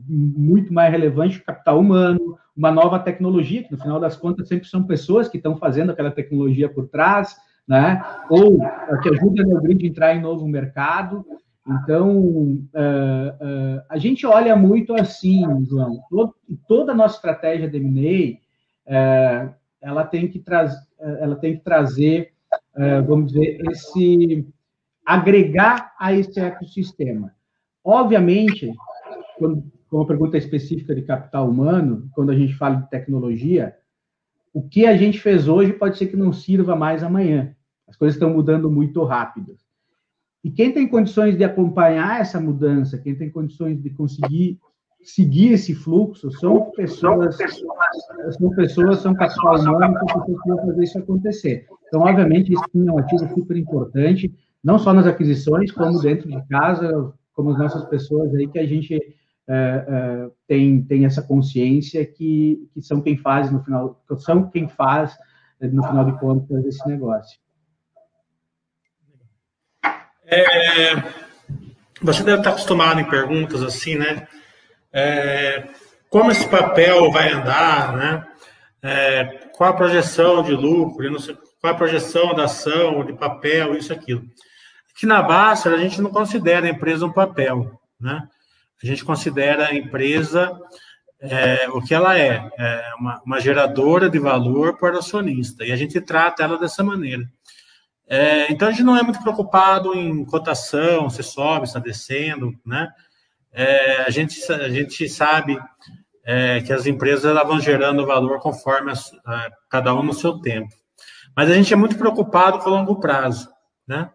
[0.08, 4.66] muito mais relevante o capital humano, uma nova tecnologia, que no final das contas sempre
[4.66, 7.36] são pessoas que estão fazendo aquela tecnologia por trás,
[7.68, 8.02] né?
[8.30, 8.58] Ou
[9.02, 11.22] que ajuda a NeoGrid a entrar em novo mercado.
[11.68, 16.34] Então, uh, uh, a gente olha muito assim, João, todo,
[16.66, 22.32] toda a nossa estratégia de M&A, uh, ela tem que, trazer, ela tem que trazer,
[22.76, 24.46] uh, vamos dizer, esse
[25.04, 27.34] agregar a esse ecossistema.
[27.84, 28.72] Obviamente,
[29.36, 33.76] quando, com uma pergunta específica de capital humano, quando a gente fala de tecnologia,
[34.54, 37.54] o que a gente fez hoje pode ser que não sirva mais amanhã.
[37.88, 39.56] As coisas estão mudando muito rápido.
[40.44, 44.60] E quem tem condições de acompanhar essa mudança, quem tem condições de conseguir
[45.02, 47.36] seguir esse fluxo são pessoas,
[48.38, 51.66] são pessoas, são capital humano, são pessoas que vão fazer isso acontecer.
[51.86, 56.40] Então, obviamente, isso é um ativo super importante, não só nas aquisições, como dentro de
[56.48, 59.04] casa, como as nossas pessoas aí, que a gente é,
[59.48, 65.16] é, tem, tem essa consciência que, que são quem faz no final, são quem faz
[65.60, 67.38] no final de contas esse negócio.
[70.24, 70.96] É,
[72.00, 74.26] você deve estar acostumado em perguntas assim, né?
[74.92, 75.68] É,
[76.10, 78.26] como esse papel vai andar, né?
[78.82, 79.24] É,
[79.56, 84.24] qual a projeção de lucro, sei, qual a projeção da ação, de papel, isso, aquilo.
[84.94, 88.28] Aqui na Baster, a gente não considera a empresa um papel, né?
[88.82, 90.58] A gente considera a empresa
[91.22, 95.70] é, o que ela é, é uma, uma, geradora de valor para o acionista, e
[95.70, 97.22] a gente trata ela dessa maneira.
[98.08, 102.52] É, então, a gente não é muito preocupado em cotação, se sobe, se está descendo,
[102.66, 102.88] né?
[103.52, 105.58] É, a, gente, a gente sabe
[106.24, 108.94] é, que as empresas elas vão gerando valor conforme a,
[109.26, 110.72] a, cada um no seu tempo.
[111.36, 113.48] Mas a gente é muito preocupado com o longo prazo,
[113.86, 114.10] né?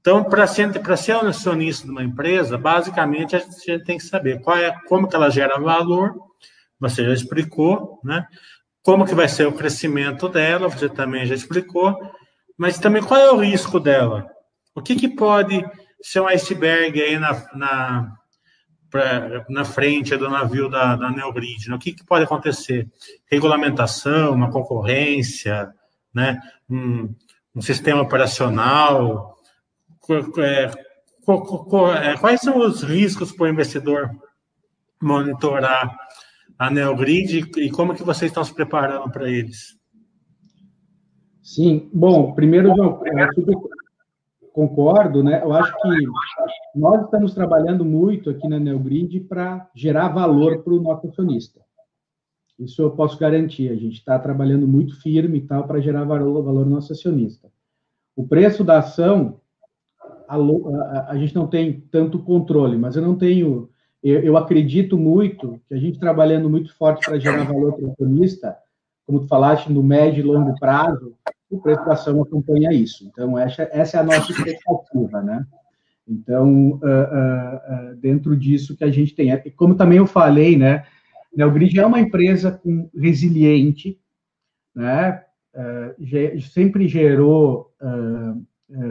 [0.00, 4.40] Então, para ser, para ser acionista de uma empresa, basicamente a gente tem que saber
[4.40, 6.14] qual é, como que ela gera valor,
[6.78, 8.26] você já explicou, né?
[8.82, 11.96] Como que vai ser o crescimento dela, você também já explicou,
[12.58, 14.26] mas também qual é o risco dela?
[14.74, 15.64] O que, que pode
[16.02, 18.12] ser um iceberg aí na, na,
[18.92, 21.68] pra, na frente do navio da, da Neogrid?
[21.68, 21.74] Né?
[21.74, 22.86] O que, que pode acontecer?
[23.28, 25.72] Regulamentação, uma concorrência,
[26.14, 26.40] né?
[26.68, 27.12] um,
[27.56, 29.36] um sistema operacional,
[30.38, 30.70] é,
[32.10, 34.10] é, quais são os riscos para o investidor
[35.00, 35.96] monitorar
[36.58, 39.76] a Neogrid e como que vocês estão se preparando para eles?
[41.42, 43.56] Sim, bom, primeiro, eu super
[44.52, 45.42] concordo, né?
[45.42, 45.88] Eu acho que
[46.74, 51.60] nós estamos trabalhando muito aqui na Neogrid para gerar valor para o nosso acionista.
[52.58, 53.70] Isso eu posso garantir.
[53.70, 57.50] A gente está trabalhando muito firme e tal para gerar valor, valor no nosso acionista.
[58.14, 59.40] O preço da ação
[60.28, 63.68] a, a, a, gente não tem tanto controle, mas eu não tenho.
[64.02, 67.90] Eu, eu acredito muito que a gente trabalhando muito forte para gerar valor para o
[67.90, 68.56] acionista,
[69.06, 71.14] como tu falaste, no médio e longo prazo,
[71.52, 73.06] o preço da ação acompanha isso.
[73.06, 75.46] Então, essa, essa é a nossa expectativa, né?
[76.08, 79.30] Então, uh, uh, uh, dentro disso que a gente tem.
[79.52, 80.84] Como também eu falei, né?
[81.34, 83.98] Neogrid é uma empresa com, resiliente,
[84.74, 85.22] né?
[86.54, 87.74] sempre gerou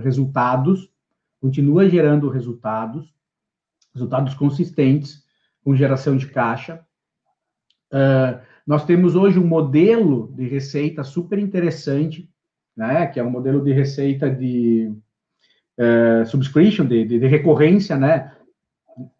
[0.03, 0.91] resultados,
[1.39, 3.11] continua gerando resultados,
[3.91, 5.23] resultados consistentes,
[5.63, 6.85] com geração de caixa.
[8.65, 12.29] Nós temos hoje um modelo de receita super interessante,
[12.75, 14.91] né, que é um modelo de receita de
[15.77, 18.31] uh, subscription, de, de, de, recorrência, né?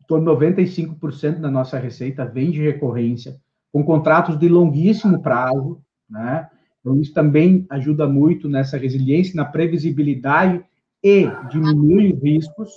[0.08, 3.40] Torno 95% da nossa receita vem de recorrência,
[3.72, 6.50] com contratos de longuíssimo prazo, né?
[6.80, 10.64] Então, isso também ajuda muito nessa resiliência, na previsibilidade
[11.04, 12.72] e diminui os riscos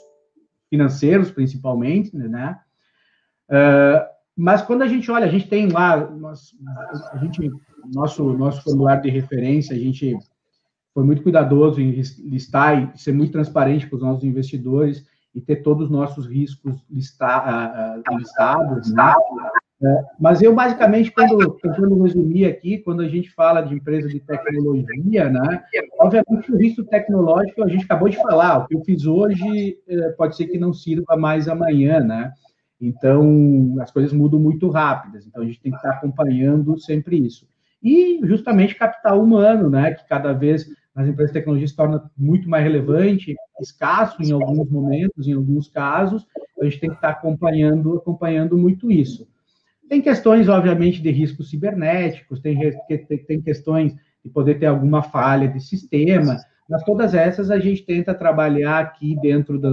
[0.69, 2.59] financeiros, principalmente, né?
[3.49, 6.55] Uh, mas quando a gente olha, a gente tem lá, nós,
[7.13, 7.51] a gente,
[7.95, 10.17] nosso, nosso formulário de referência, a gente
[10.95, 15.05] foi muito cuidadoso em listar e ser muito transparente com os nossos investidores
[15.35, 19.13] e ter todos os nossos riscos uh, listados, né?
[19.83, 24.21] É, mas eu, basicamente, quando tentando resumir aqui, quando a gente fala de empresa de
[24.21, 25.63] tecnologia, né,
[25.99, 30.09] obviamente o risco tecnológico a gente acabou de falar, o que eu fiz hoje é,
[30.11, 32.33] pode ser que não sirva mais amanhã, né?
[32.81, 37.47] Então, as coisas mudam muito rápidas, então a gente tem que estar acompanhando sempre isso.
[37.83, 42.49] E, justamente, capital humano, né, que cada vez nas empresas de tecnologia se torna muito
[42.49, 47.11] mais relevante, escasso em alguns momentos, em alguns casos, então a gente tem que estar
[47.11, 49.27] acompanhando, acompanhando muito isso.
[49.89, 52.59] Tem questões, obviamente, de riscos cibernéticos, tem,
[53.27, 58.15] tem questões de poder ter alguma falha de sistema, mas todas essas a gente tenta
[58.15, 59.71] trabalhar aqui dentro da,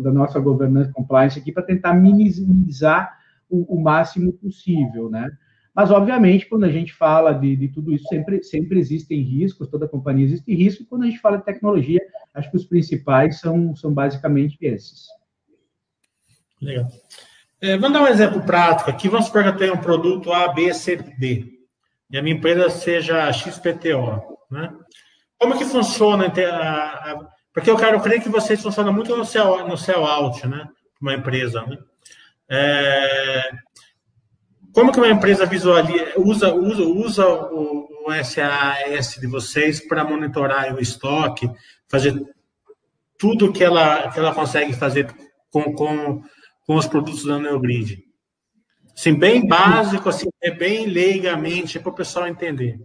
[0.00, 3.16] da nossa governança compliance aqui para tentar minimizar
[3.48, 5.30] o, o, máximo possível, né?
[5.74, 9.88] Mas, obviamente, quando a gente fala de, de, tudo isso, sempre, sempre existem riscos, toda
[9.88, 12.00] companhia existe risco, e quando a gente fala de tecnologia,
[12.32, 15.06] acho que os principais são, são basicamente esses.
[16.62, 16.86] Legal.
[17.60, 19.08] É, vamos dar um exemplo prático aqui.
[19.08, 21.58] Vamos supor que eu tenho um produto A, B, C, D.
[22.10, 24.38] E a minha empresa seja XPTO.
[24.50, 24.72] Né?
[25.38, 26.32] Como que funciona?
[27.52, 30.68] Porque eu quero crer que vocês funcionam muito no céu, no céu out, né?
[31.00, 31.78] Uma empresa, né?
[32.48, 33.50] É,
[34.74, 40.74] como que uma empresa visualiza, usa, usa, usa o, o SAS de vocês para monitorar
[40.74, 41.50] o estoque,
[41.88, 42.14] fazer
[43.18, 45.14] tudo que ela, que ela consegue fazer
[45.50, 46.22] com, com
[46.66, 47.98] com os produtos da Neogrid?
[48.96, 52.80] Assim, bem básico, assim, é bem leigamente para o pessoal entender.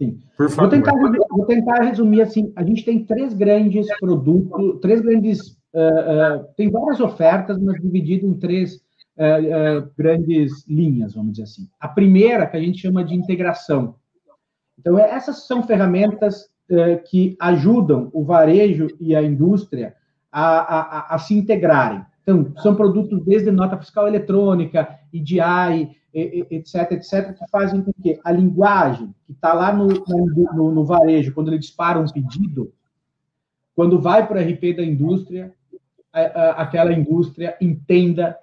[0.00, 0.18] Sim.
[0.36, 0.70] Por favor.
[0.70, 2.52] Vou tentar, vou tentar resumir assim.
[2.54, 5.40] A gente tem três grandes produtos, três grandes
[5.74, 8.80] uh, uh, tem várias ofertas, mas dividido em três
[9.18, 11.68] uh, grandes linhas, vamos dizer assim.
[11.78, 13.96] A primeira, que a gente chama de integração.
[14.78, 16.48] Então, essas são ferramentas
[17.06, 19.94] que ajudam o varejo e a indústria
[20.30, 22.04] a, a, a, se integrarem.
[22.22, 28.30] Então, são produtos desde nota fiscal eletrônica, EDI, etc., etc., que fazem com que a
[28.30, 32.72] linguagem que está lá no, no, no, varejo, quando ele dispara um pedido,
[33.74, 35.52] quando vai para o RP da indústria,
[36.56, 38.36] aquela indústria entenda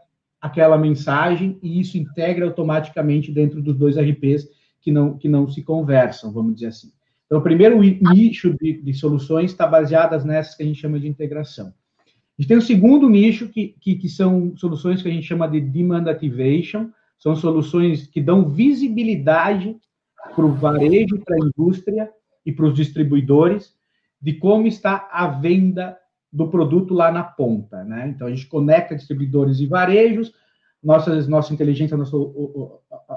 [0.46, 4.48] aquela mensagem e isso integra automaticamente dentro dos dois RPs
[4.80, 6.92] que não, que não se conversam, vamos dizer assim.
[7.26, 11.08] Então, o primeiro nicho de, de soluções está baseadas nessas que a gente chama de
[11.08, 11.74] integração.
[11.98, 15.48] A gente tem o segundo nicho, que, que, que são soluções que a gente chama
[15.48, 19.76] de demand activation, são soluções que dão visibilidade
[20.36, 22.10] para o varejo, para a indústria
[22.46, 23.74] e para os distribuidores
[24.22, 25.98] de como está a venda
[26.36, 28.08] do produto lá na ponta, né?
[28.10, 30.34] Então a gente conecta distribuidores e varejos,
[30.84, 32.14] nossas, nossa inteligência, nossos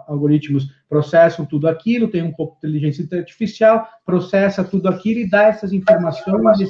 [0.06, 5.44] algoritmos processam tudo aquilo, tem um pouco de inteligência artificial, processa tudo aquilo e dá
[5.44, 6.68] essas informações,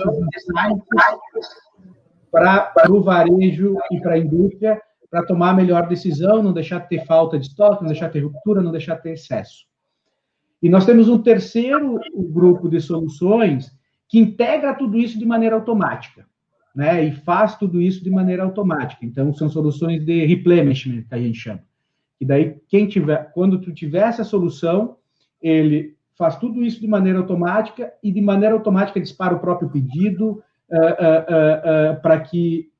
[2.30, 4.80] para o varejo e para a indústria
[5.10, 8.12] para tomar a melhor decisão, não deixar de ter falta de estoque, não deixar de
[8.14, 9.66] ter ruptura, não deixar de ter excesso.
[10.62, 13.70] E nós temos um terceiro grupo de soluções
[14.08, 16.26] que integra tudo isso de maneira automática,
[16.78, 17.02] né?
[17.02, 19.04] E faz tudo isso de maneira automática.
[19.04, 21.60] Então, são soluções de replenishment, que a gente chama.
[22.20, 24.96] E daí, quem tiver, quando tu tiver essa solução,
[25.42, 30.40] ele faz tudo isso de maneira automática e de maneira automática dispara o próprio pedido
[30.70, 32.70] uh, uh, uh, para que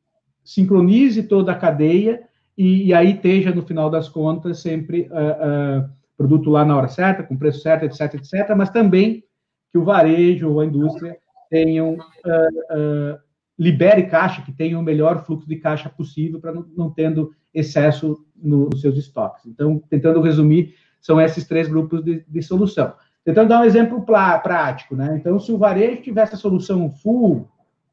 [0.45, 2.23] sincronize toda a cadeia
[2.57, 6.89] e, e, aí esteja, no final das contas, sempre uh, uh, produto lá na hora
[6.89, 9.25] certa, com preço certo, etc, etc, mas também
[9.73, 11.17] que o varejo ou a indústria
[11.51, 13.28] tenham, uh,
[13.59, 18.25] libere caixa, que tenham o melhor fluxo de caixa possível para não, não, tendo excesso
[18.37, 19.47] no, nos seus estoques.
[19.47, 22.93] Então, tentando resumir, são esses três grupos de, de solução.
[23.25, 25.17] Tentando dar um exemplo prático, né?
[25.17, 27.49] Então, se o varejo tivesse a solução full,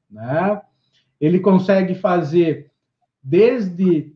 [0.09, 0.61] né?
[1.19, 2.71] ele consegue fazer
[3.21, 4.13] desde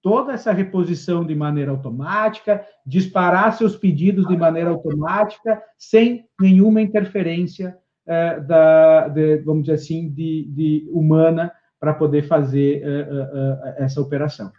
[0.00, 7.76] toda essa reposição de maneira automática, disparar seus pedidos de maneira automática, sem nenhuma interferência
[8.06, 14.00] é, da, de, vamos dizer assim, de, de humana para poder fazer é, é, essa
[14.00, 14.50] operação.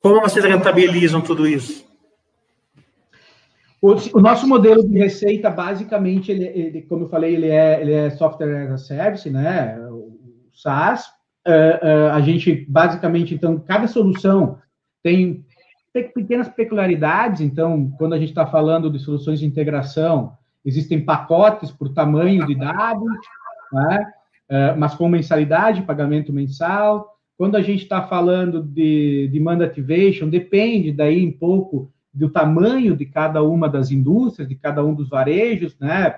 [0.00, 1.88] Como vocês rentabilizam tudo isso?
[3.82, 7.92] O, o, nosso modelo de receita, basicamente, ele, ele, como eu falei, ele é, ele
[7.92, 9.78] é software as a service, né?
[10.52, 11.06] SaaS,
[11.46, 14.58] uh, uh, a gente basicamente, então, cada solução
[15.02, 15.44] tem
[15.92, 17.40] pequenas peculiaridades.
[17.40, 22.54] Então, quando a gente está falando de soluções de integração, existem pacotes por tamanho de
[22.54, 23.12] dados,
[23.72, 24.12] né?
[24.50, 27.16] uh, mas com mensalidade, pagamento mensal.
[27.36, 33.06] Quando a gente está falando de demand activation, depende daí um pouco do tamanho de
[33.06, 36.14] cada uma das indústrias, de cada um dos varejos, né?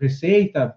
[0.00, 0.76] Receita,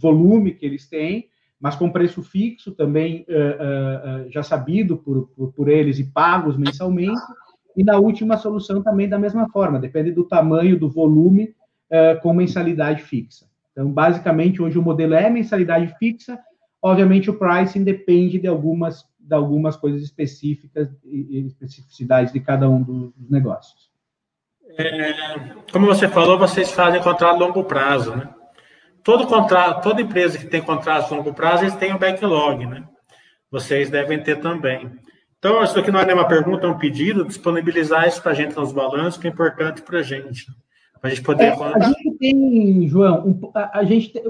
[0.00, 1.28] volume que eles têm
[1.60, 7.20] mas com preço fixo também uh, já sabido por, por, por, eles e pagos mensalmente.
[7.76, 11.54] E na última solução também da mesma forma, depende do tamanho, do volume,
[11.90, 13.46] uh, com mensalidade fixa.
[13.72, 16.38] Então, basicamente, hoje o modelo é mensalidade fixa,
[16.82, 22.82] obviamente o pricing depende de algumas, de algumas coisas específicas e especificidades de cada um
[22.82, 23.88] dos negócios.
[24.76, 25.14] É,
[25.72, 28.28] como você falou, vocês fazem contrato a longo prazo, né?
[29.08, 32.84] todo contrato, toda empresa que tem contrato a longo prazo, eles têm um backlog, né?
[33.50, 34.92] Vocês devem ter também.
[35.38, 38.54] Então, isso aqui não é nenhuma pergunta, é um pedido, disponibilizar isso para a gente
[38.54, 40.46] nos balanços, que é importante para a gente.
[41.00, 41.44] Para a gente poder.
[41.44, 44.22] É, a gente tem, João, um, a, a, gente tem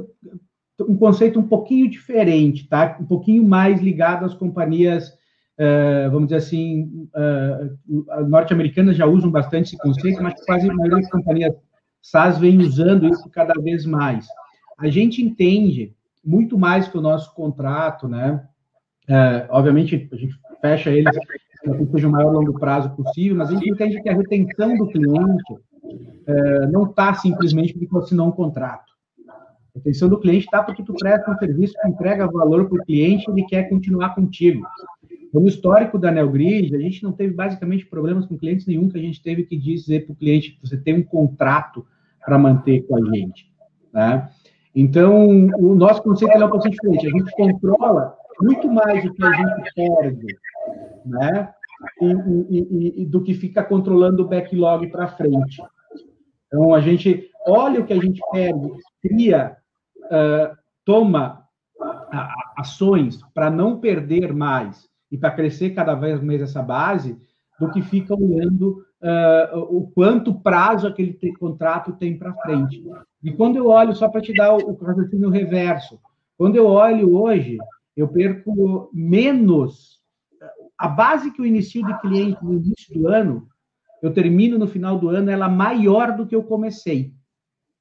[0.80, 2.96] um conceito um pouquinho diferente, tá?
[3.00, 9.68] Um pouquinho mais ligado às companhias, uh, vamos dizer assim, uh, norte-americanas já usam bastante
[9.68, 11.54] esse conceito, mas quase a maioria das companhias
[12.00, 14.26] SaaS vem usando isso cada vez mais
[14.78, 15.92] a gente entende
[16.24, 18.46] muito mais que o nosso contrato, né?
[19.08, 23.48] É, obviamente, a gente fecha ele para que seja o maior longo prazo possível, mas
[23.48, 25.56] a gente entende que a retenção do cliente
[26.26, 28.92] é, não está simplesmente porque você assinou um contrato.
[29.28, 32.84] A retenção do cliente está porque tu presta um serviço que entrega valor para o
[32.84, 34.66] cliente e ele quer continuar contigo.
[35.32, 39.02] No histórico da Neogrid, a gente não teve basicamente problemas com clientes nenhum que a
[39.02, 41.86] gente teve que dizer para o cliente que você tem um contrato
[42.24, 43.52] para manter com a gente.
[43.92, 44.28] Né?
[44.74, 45.28] Então,
[45.58, 47.06] o nosso conceito é um pouco diferente.
[47.06, 50.38] A gente controla muito mais do que a gente perde,
[51.04, 51.50] né?
[52.00, 52.06] E,
[52.50, 55.62] e, e, do que fica controlando o backlog para frente.
[56.48, 59.56] Então, a gente olha o que a gente perde, cria,
[60.06, 61.46] uh, toma
[62.56, 67.18] ações para não perder mais e para crescer cada vez mais essa base,
[67.58, 72.82] do que fica olhando uh, o quanto prazo aquele contrato tem para frente.
[73.22, 75.98] E quando eu olho, só para te dar o, o raciocínio reverso,
[76.36, 77.58] quando eu olho hoje,
[77.96, 79.98] eu perco menos.
[80.76, 83.48] A base que eu inicio de cliente no início do ano,
[84.02, 87.12] eu termino no final do ano, ela maior do que eu comecei.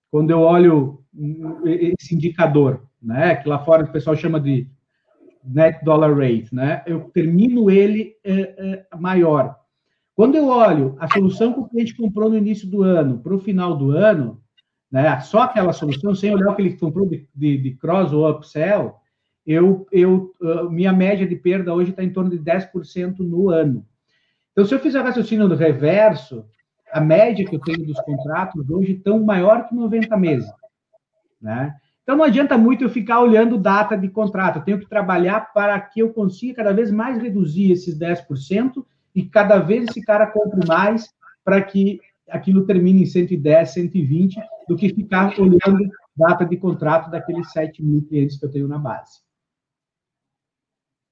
[0.09, 1.03] Quando eu olho
[1.65, 4.67] esse indicador, né, que lá fora o pessoal chama de
[5.43, 9.55] net dollar rate, né, eu termino ele é, é, maior.
[10.15, 13.39] Quando eu olho a solução que o cliente comprou no início do ano para o
[13.39, 14.41] final do ano,
[14.91, 18.29] né, só aquela solução, sem olhar o que ele comprou de, de, de cross ou
[18.29, 18.95] upsell,
[19.45, 23.85] eu, eu, uh, minha média de perda hoje está em torno de 10% no ano.
[24.57, 26.43] Então, se eu fizer raciocínio do reverso,
[26.91, 30.49] a média que eu tenho dos contratos hoje estão maior que 90 meses.
[31.39, 31.75] Né?
[32.01, 34.57] Então, não adianta muito eu ficar olhando data de contrato.
[34.57, 38.83] Eu tenho que trabalhar para que eu consiga cada vez mais reduzir esses 10%
[39.13, 41.07] e cada vez esse cara compre mais
[41.45, 47.51] para que aquilo termine em 110, 120, do que ficar olhando data de contrato daqueles
[47.51, 49.26] 7 mil clientes que eu tenho na base.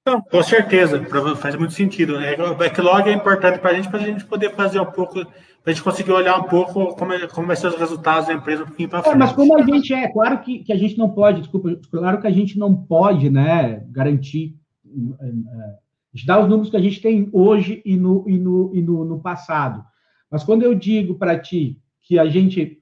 [0.06, 1.04] Não, com certeza,
[1.34, 2.20] faz muito sentido.
[2.20, 2.34] Né?
[2.34, 5.32] O backlog é importante para a gente, para a gente poder fazer um pouco, para
[5.66, 8.62] a gente conseguir olhar um pouco como, é, como vai ser os resultados da empresa
[8.62, 9.14] um pouquinho para frente.
[9.14, 12.20] É, mas como a gente é, claro que, que a gente não pode, desculpa, claro
[12.20, 14.54] que a gente não pode, né, garantir,
[14.84, 18.70] uh, a gente dá os números que a gente tem hoje e no, e no,
[18.72, 19.84] e no, no passado.
[20.30, 22.80] Mas quando eu digo para ti que a gente,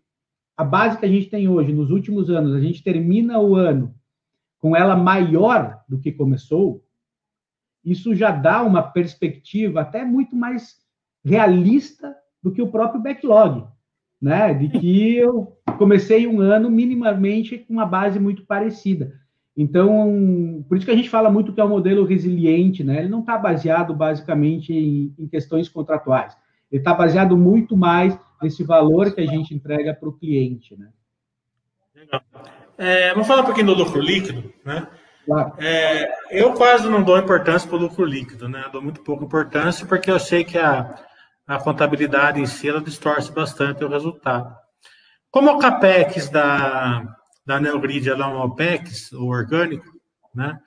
[0.54, 3.94] a base que a gente tem hoje, nos últimos anos, a gente termina o ano
[4.58, 6.83] com ela maior do que começou,
[7.84, 10.76] isso já dá uma perspectiva até muito mais
[11.24, 13.66] realista do que o próprio backlog,
[14.20, 14.54] né?
[14.54, 19.12] De que eu comecei um ano minimamente com uma base muito parecida.
[19.56, 22.98] Então, por isso que a gente fala muito que é um modelo resiliente, né?
[22.98, 26.36] Ele não está baseado basicamente em, em, questões contratuais.
[26.72, 30.88] Ele está baseado muito mais nesse valor que a gente entrega para o cliente, né?
[31.94, 32.20] Legal.
[32.76, 34.88] É, vamos falar um pouquinho do lucro líquido, né?
[35.58, 38.64] É, eu quase não dou importância para o lucro líquido, né?
[38.66, 40.94] Eu dou muito pouca importância porque eu sei que a,
[41.46, 44.54] a contabilidade em si ela distorce bastante o resultado.
[45.30, 49.90] Como o CAPEX da, da Neogrid é um OPEX, o orgânico,
[50.34, 50.58] né?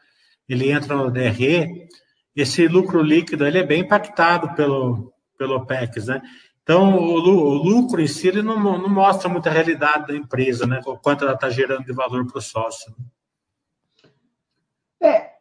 [0.47, 1.87] Ele entra no DRE,
[2.35, 6.21] esse lucro líquido ele é bem impactado pelo, pelo OPEX, né?
[6.63, 10.81] Então, o, o lucro em si ele não, não mostra muita realidade da empresa, né?
[10.85, 12.93] O quanto ela está gerando de valor para o sócio.
[15.01, 15.31] É,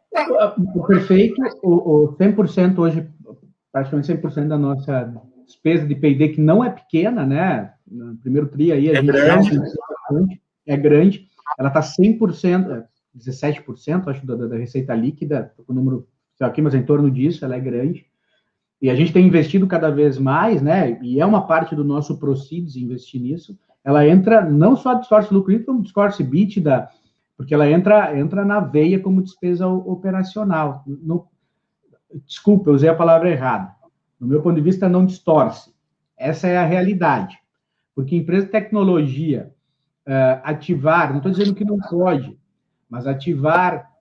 [0.75, 3.09] o perfeito, o, o 100% hoje,
[3.71, 5.13] praticamente 100% da nossa
[5.45, 7.73] despesa de P&D, que não é pequena, né?
[7.85, 9.61] No primeiro TRI aí, a é grande.
[10.65, 11.27] é grande,
[11.57, 12.83] ela está 100%,
[13.15, 16.07] 17%, acho, da, da receita líquida, o número
[16.39, 18.05] aqui, mas em torno disso, ela é grande.
[18.81, 20.99] E a gente tem investido cada vez mais, né?
[21.01, 23.57] E é uma parte do nosso proceeds investir nisso.
[23.83, 26.23] Ela entra não só distorce lucro líquido, como distorce
[26.61, 26.89] da
[27.37, 30.83] porque ela entra, entra na veia como despesa operacional.
[30.87, 31.27] No,
[32.25, 33.75] desculpa, eu usei a palavra errada.
[34.19, 35.71] No meu ponto de vista, não distorce.
[36.17, 37.37] Essa é a realidade.
[37.93, 39.53] Porque empresa de tecnologia,
[40.07, 42.35] uh, ativar, não estou dizendo que não pode,
[42.89, 43.91] mas ativar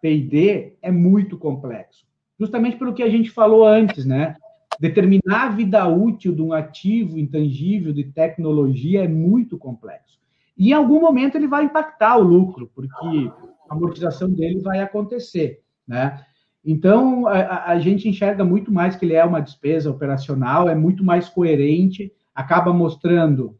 [0.00, 2.06] P&D é muito complexo.
[2.38, 4.36] Justamente pelo que a gente falou antes, né?
[4.78, 10.17] Determinar a vida útil de um ativo intangível de tecnologia é muito complexo.
[10.58, 13.30] E em algum momento ele vai impactar o lucro, porque
[13.70, 16.20] a amortização dele vai acontecer, né?
[16.64, 21.04] Então, a, a, gente enxerga muito mais que ele é uma despesa operacional, é muito
[21.04, 23.56] mais coerente, acaba mostrando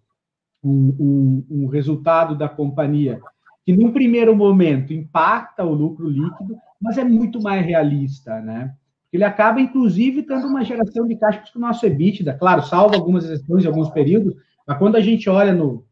[0.62, 3.20] um, um, um resultado da companhia
[3.64, 8.74] que, num primeiro momento, impacta o lucro líquido, mas é muito mais realista, né?
[9.12, 13.24] Ele acaba, inclusive, tendo uma geração de caixa que o nosso EBITDA, claro, salvo algumas
[13.24, 14.34] exceções em alguns períodos,
[14.66, 15.84] mas quando a gente olha no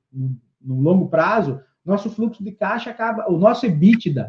[0.67, 4.29] no longo prazo, nosso fluxo de caixa acaba, o nosso EBITDA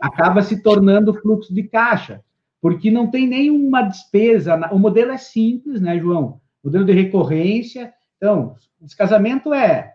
[0.00, 2.22] acaba se tornando fluxo de caixa,
[2.60, 4.56] porque não tem nenhuma despesa.
[4.72, 6.40] O modelo é simples, né, João?
[6.62, 7.92] Modelo de recorrência.
[8.16, 9.94] Então, descasamento é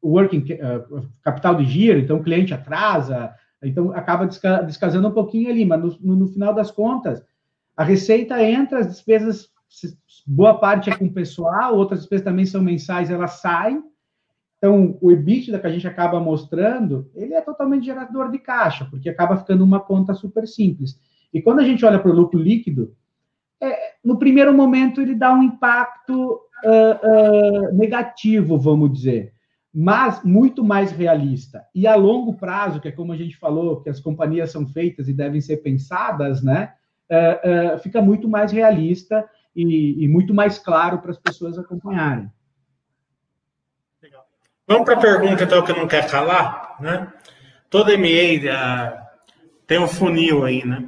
[0.00, 5.50] o working uh, capital de giro, então o cliente atrasa, então acaba descasando um pouquinho
[5.50, 7.24] ali, mas no, no, final das contas,
[7.76, 9.48] a receita entra, as despesas,
[10.26, 13.82] boa parte é com o pessoal, outras despesas também são mensais, elas saem,
[14.58, 19.08] então, o EBITDA que a gente acaba mostrando, ele é totalmente gerador de caixa, porque
[19.08, 21.00] acaba ficando uma conta super simples.
[21.32, 22.92] E quando a gente olha para o lucro líquido,
[23.62, 29.32] é, no primeiro momento ele dá um impacto uh, uh, negativo, vamos dizer.
[29.72, 31.64] mas muito mais realista.
[31.72, 35.08] E a longo prazo, que é como a gente falou, que as companhias são feitas
[35.08, 36.72] e devem ser pensadas, né?
[37.10, 42.28] Uh, fica muito mais realista e, e muito mais claro para as pessoas acompanharem.
[44.68, 47.10] Vamos para a pergunta, então, que não quer calar, né?
[47.70, 48.98] Toda MA uh,
[49.66, 50.86] tem um funil aí, né?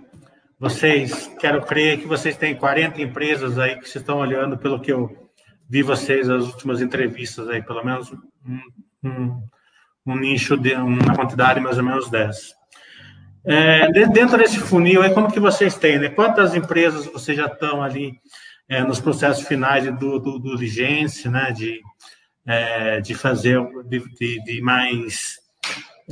[0.58, 4.92] Vocês, quero crer que vocês têm 40 empresas aí que vocês estão olhando, pelo que
[4.92, 5.30] eu
[5.66, 8.60] vi vocês as últimas entrevistas aí, pelo menos um,
[9.02, 9.42] um,
[10.04, 12.54] um nicho de uma quantidade mais ou menos 10.
[13.46, 16.10] É, dentro desse funil aí, como que vocês têm, né?
[16.10, 18.12] Quantas empresas vocês já estão ali
[18.68, 21.50] é, nos processos finais do, do, do diligência, né?
[21.50, 21.80] De,
[22.46, 25.40] é, de fazer, de, de, de mais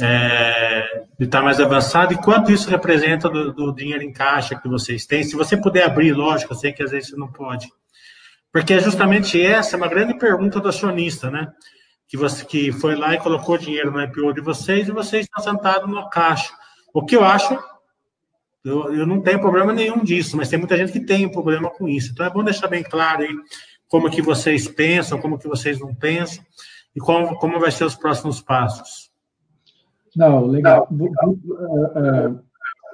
[0.00, 4.68] é, de estar mais avançado e quanto isso representa do, do, dinheiro em caixa que
[4.68, 5.24] vocês têm.
[5.24, 7.68] Se você puder abrir, lógico, eu sei que às vezes você não pode.
[8.52, 11.48] Porque é justamente essa é uma grande pergunta do acionista, né?
[12.06, 15.42] Que você que foi lá e colocou dinheiro no IPO de vocês e vocês estão
[15.42, 16.52] sentados no caixa.
[16.94, 17.58] O que eu acho,
[18.64, 21.68] eu, eu não tenho problema nenhum disso, mas tem muita gente que tem um problema
[21.70, 22.12] com isso.
[22.12, 23.34] Então é bom deixar bem claro aí
[23.88, 26.44] como que vocês pensam, como que vocês não pensam
[26.94, 29.10] e como, como vai ser os próximos passos.
[30.14, 30.88] Não, legal.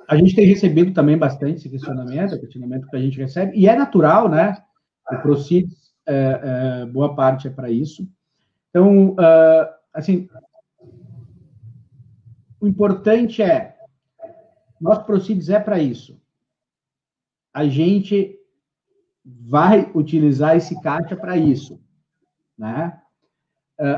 [0.09, 3.75] A gente tem recebido também bastante esse questionamento, questionamento que a gente recebe, e é
[3.75, 4.63] natural, né?
[5.11, 8.07] O Proceeds, é, é, boa parte é para isso.
[8.71, 9.17] Então,
[9.93, 10.29] assim,
[12.61, 13.77] o importante é,
[14.81, 16.21] nosso Proceeds é para isso.
[17.53, 18.39] A gente
[19.25, 21.81] vai utilizar esse caixa para isso,
[22.59, 23.01] né?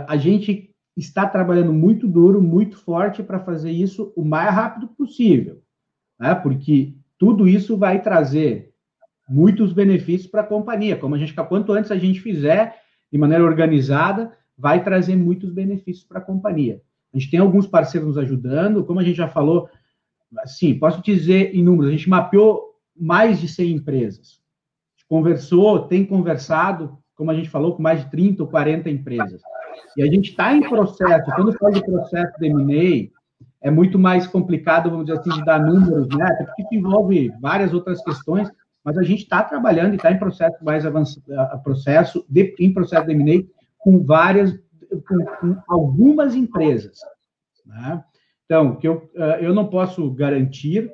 [0.07, 5.61] A gente está trabalhando muito duro, muito forte para fazer isso o mais rápido possível,
[6.19, 6.35] né?
[6.35, 8.73] Porque tudo isso vai trazer
[9.29, 10.97] muitos benefícios para a companhia.
[10.97, 16.07] Como a gente, quanto antes a gente fizer de maneira organizada, vai trazer muitos benefícios
[16.07, 16.81] para a companhia.
[17.13, 19.69] A gente tem alguns parceiros nos ajudando, como a gente já falou,
[20.45, 24.41] sim, posso dizer em números, a gente mapeou mais de 100 empresas.
[25.09, 29.41] Conversou, tem conversado, como a gente falou, com mais de 30 ou 40 empresas.
[29.97, 33.17] E a gente está em processo, quando fala de processo de M&A,
[33.67, 36.27] é muito mais complicado, vamos dizer assim, de dar números, né?
[36.39, 38.51] Porque envolve várias outras questões,
[38.85, 41.25] mas a gente está trabalhando e está em processo mais avançado,
[41.65, 43.45] processo de, em processo de M&A
[43.79, 44.53] com várias,
[45.09, 46.99] com, com, algumas empresas.
[47.65, 48.05] Né?
[48.45, 50.91] Então, que eu, eh, eu não posso garantir,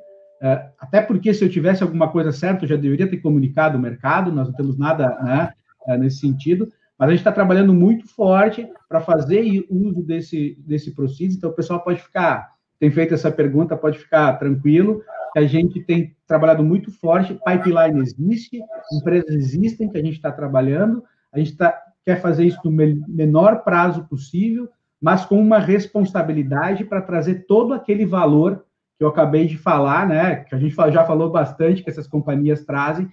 [0.78, 4.32] até porque se eu tivesse alguma coisa certa, eu já deveria ter comunicado o mercado,
[4.32, 5.53] nós não temos nada né,
[5.86, 6.68] eh, nesse sentido,
[6.99, 11.55] mas a gente está trabalhando muito forte para fazer uso desse, desse processo, então o
[11.55, 15.03] pessoal pode ficar, tem feito essa pergunta, pode ficar tranquilo,
[15.36, 18.61] a gente tem trabalhado muito forte, pipeline existe,
[18.93, 21.72] empresas existem que a gente está trabalhando, a gente tá,
[22.05, 24.68] quer fazer isso no menor prazo possível,
[25.01, 28.64] mas com uma responsabilidade para trazer todo aquele valor
[29.03, 32.64] que eu acabei de falar, né, que a gente já falou bastante que essas companhias
[32.64, 33.11] trazem,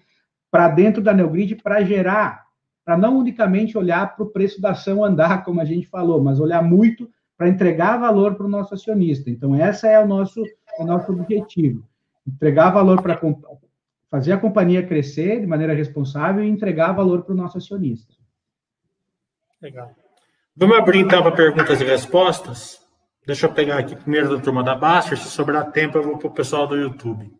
[0.52, 2.46] para dentro da Neogrid para gerar,
[2.86, 6.40] para não unicamente olhar para o preço da ação andar, como a gente falou, mas
[6.40, 9.32] olhar muito para entregar valor para o nosso acionista.
[9.32, 10.44] Então, esse é o nosso,
[10.78, 11.84] o nosso objetivo
[12.28, 13.20] entregar valor para
[14.12, 18.14] fazer a companhia crescer de maneira responsável e entregar valor para o nosso acionista.
[19.60, 19.92] Legal.
[20.56, 22.80] Vamos abrir então para perguntas e respostas.
[23.26, 25.18] Deixa eu pegar aqui primeiro da turma da Baster.
[25.18, 27.32] Se sobrar tempo, eu vou para o pessoal do YouTube.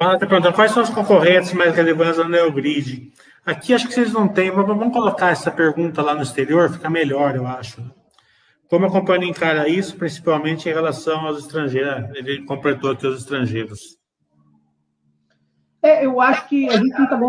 [0.00, 3.12] Ela está perguntando quais são os concorrentes mais relevantes da Neogrid.
[3.44, 6.88] Aqui acho que vocês não têm, mas vamos colocar essa pergunta lá no exterior, fica
[6.88, 7.82] melhor, eu acho.
[8.70, 12.08] Como a companhia encara isso, principalmente em relação aos estrangeiros?
[12.14, 13.98] Ele completou aqui os estrangeiros.
[15.82, 17.20] É, eu acho que a gente tenta,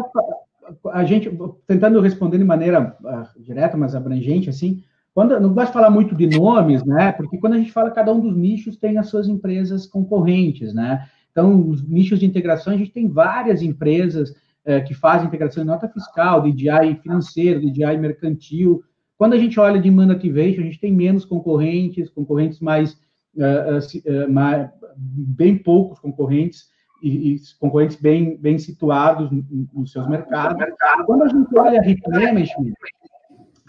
[0.92, 1.32] a gente
[1.66, 4.84] tentando responder de maneira uh, direta, mas abrangente, assim,
[5.16, 7.12] quando, não gosto de falar muito de nomes, né?
[7.12, 11.10] Porque quando a gente fala, cada um dos nichos tem as suas empresas concorrentes, né?
[11.32, 15.68] Então, os nichos de integração, a gente tem várias empresas é, que fazem integração de
[15.68, 18.84] nota fiscal, de DI financeiro, de DI mercantil.
[19.22, 22.94] Quando a gente olha de monetivation, a gente tem menos concorrentes, concorrentes mais,
[23.36, 24.68] uh, uh, mais
[24.98, 26.72] bem poucos concorrentes,
[27.04, 29.30] e, e, concorrentes bem, bem situados
[29.72, 30.66] nos seus mercados.
[31.06, 32.74] Quando a gente olha replenishment,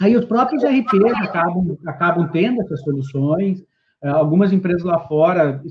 [0.01, 3.63] aí os próprios RPs acabam, acabam tendo essas soluções,
[4.03, 5.63] é, algumas empresas lá fora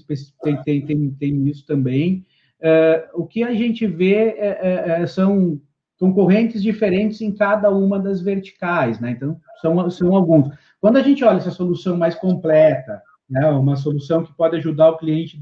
[0.44, 2.24] têm tem, tem, tem isso também.
[2.62, 5.60] É, o que a gente vê é, são
[6.02, 9.12] concorrentes diferentes em cada uma das verticais, né?
[9.12, 10.52] Então, são, são alguns.
[10.80, 14.98] Quando a gente olha essa solução mais completa, né, uma solução que pode ajudar o
[14.98, 15.40] cliente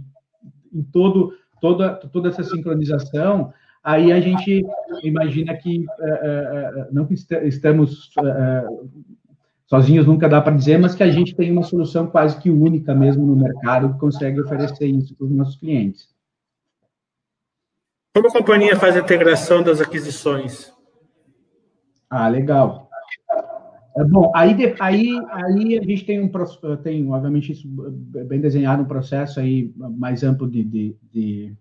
[0.73, 4.61] em todo, toda, toda essa sincronização, aí a gente
[5.01, 8.11] imagina que uh, uh, não que estamos
[9.65, 12.93] sozinhos, nunca dá para dizer, mas que a gente tem uma solução quase que única
[12.93, 16.09] mesmo no mercado que consegue oferecer isso para os nossos clientes.
[18.19, 20.73] Como a companhia faz a integração das aquisições?
[22.09, 22.89] Ah, legal.
[23.95, 26.29] É, bom, aí, aí, aí a gente tem um
[26.83, 31.53] tem, obviamente, isso bem desenhado, um processo aí mais amplo de, de, de,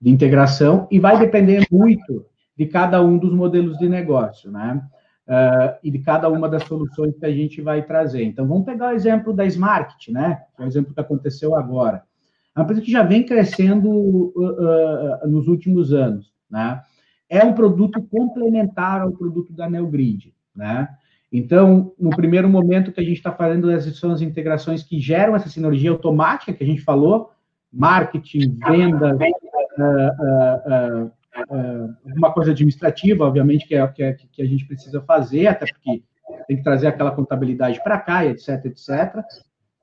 [0.00, 2.26] de integração, e vai depender muito
[2.58, 4.82] de cada um dos modelos de negócio, né?
[5.28, 8.24] Uh, e de cada uma das soluções que a gente vai trazer.
[8.24, 10.42] Então, vamos pegar o exemplo da Smart, né?
[10.56, 12.02] Que é o exemplo que aconteceu agora.
[12.54, 16.80] É uma empresa que já vem crescendo uh, uh, nos últimos anos, né?
[17.28, 20.88] É um produto complementar ao produto da Neogrid, né?
[21.32, 25.34] Então, no primeiro momento que a gente está fazendo essas são as integrações que geram
[25.34, 27.32] essa sinergia automática que a gente falou,
[27.72, 29.18] marketing, venda,
[29.76, 31.10] uh,
[32.16, 36.04] uma coisa administrativa, obviamente, que é, que, é, que a gente precisa fazer, até porque
[36.46, 39.24] tem que trazer aquela contabilidade para cá, etc, etc.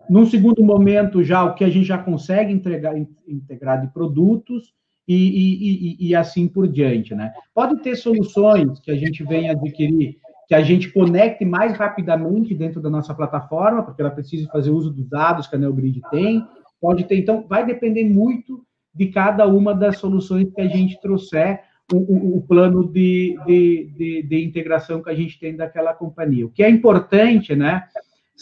[0.09, 2.93] Num segundo momento, já o que a gente já consegue entregar,
[3.27, 4.73] integrar de produtos
[5.07, 7.33] e, e, e, e assim por diante, né?
[7.53, 10.17] Pode ter soluções que a gente venha adquirir
[10.51, 14.91] que a gente conecte mais rapidamente dentro da nossa plataforma, porque ela precisa fazer uso
[14.91, 16.45] dos dados que a NeoGrid tem.
[16.81, 18.61] Pode ter, então, vai depender muito
[18.93, 21.61] de cada uma das soluções que a gente trouxer,
[21.93, 26.45] o, o, o plano de, de, de, de, integração que a gente tem daquela companhia.
[26.45, 27.83] O que é importante, né?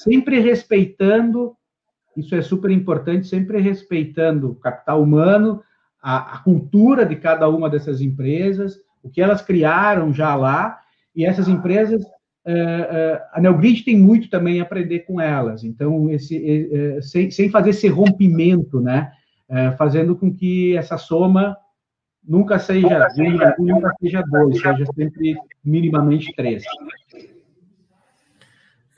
[0.04, 1.56] Sempre respeitando,
[2.16, 5.62] isso é super importante, sempre respeitando o capital humano,
[6.02, 10.80] a, a cultura de cada uma dessas empresas, o que elas criaram já lá,
[11.16, 15.64] e essas empresas, uh, uh, a Neogrid tem muito também a aprender com elas.
[15.64, 19.12] Então, esse, uh, sem, sem fazer esse rompimento, né?
[19.80, 21.58] fazendo com que essa soma
[22.24, 25.36] nunca seja um, nunca seja dois, seja sempre
[25.66, 26.64] minimamente três.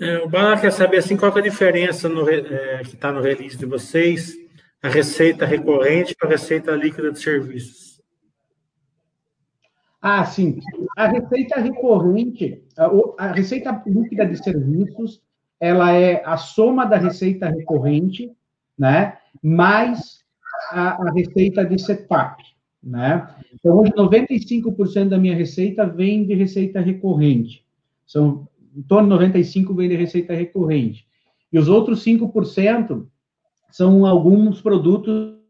[0.01, 3.21] É, o Bala quer saber assim, qual é a diferença no, é, que está no
[3.21, 4.35] release de vocês,
[4.81, 8.01] a receita recorrente para a receita líquida de serviços.
[10.01, 10.59] Ah, sim.
[10.97, 12.63] A receita recorrente,
[13.15, 15.21] a receita líquida de serviços,
[15.59, 18.35] ela é a soma da receita recorrente,
[18.75, 20.25] né, mais
[20.71, 22.43] a, a receita de setup,
[22.81, 23.35] né?
[23.53, 27.63] Então, hoje, 95% da minha receita vem de receita recorrente.
[28.07, 31.07] São, em torno de 95% vem de receita recorrente.
[31.51, 33.07] E os outros 5%
[33.69, 35.41] são alguns produtos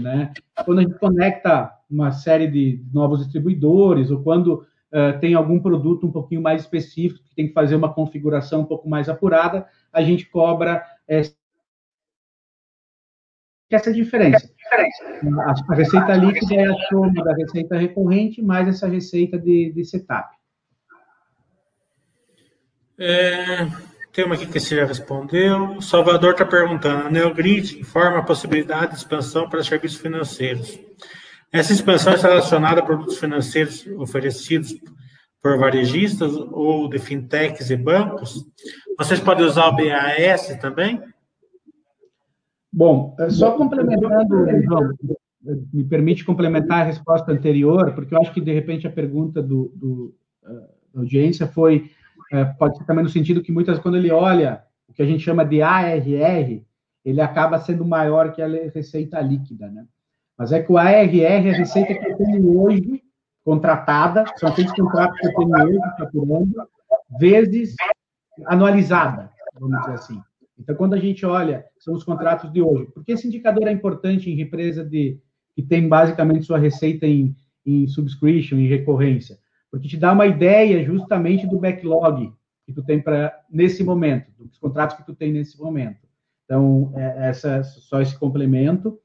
[0.00, 0.32] né?
[0.64, 6.06] Quando a gente conecta uma série de novos distribuidores, ou quando uh, tem algum produto
[6.06, 10.02] um pouquinho mais específico, que tem que fazer uma configuração um pouco mais apurada, a
[10.02, 11.36] gente cobra essa,
[13.70, 14.52] essa diferença.
[14.72, 19.84] A, a receita líquida é a soma da receita recorrente mais essa receita de, de
[19.84, 20.28] setup.
[22.98, 23.66] É,
[24.12, 25.76] tem uma aqui que você já respondeu.
[25.76, 30.78] O Salvador está perguntando: a Neogrid informa a possibilidade de expansão para serviços financeiros.
[31.52, 34.74] Essa expansão está relacionada a produtos financeiros oferecidos
[35.42, 38.44] por varejistas ou de fintechs e bancos?
[38.98, 41.02] Vocês podem usar o BAS também?
[42.72, 44.90] Bom, é, só complementando, João,
[45.72, 49.72] me permite complementar a resposta anterior, porque eu acho que, de repente, a pergunta do,
[49.74, 50.14] do
[50.92, 51.90] da audiência foi
[52.32, 55.22] é, pode ser também no sentido que muitas, quando ele olha o que a gente
[55.22, 56.62] chama de ARR,
[57.04, 59.86] ele acaba sendo maior que a receita líquida, né?
[60.38, 63.02] Mas é que o ARR é a receita que eu tenho hoje,
[63.44, 66.54] contratada, são aqueles contratos que eu tenho hoje, faturando,
[67.18, 67.74] vezes
[68.46, 70.22] anualizada, vamos dizer assim.
[70.60, 72.90] Então, quando a gente olha, são os contratos de hoje.
[72.92, 75.18] Por que esse indicador é importante em empresa de,
[75.54, 77.34] que tem basicamente sua receita em,
[77.66, 79.38] em subscription, em recorrência?
[79.70, 82.32] porque te dá uma ideia justamente do backlog
[82.66, 86.08] que tu tem para nesse momento, dos contratos que tu tem nesse momento.
[86.44, 88.98] Então, é, essa só esse complemento.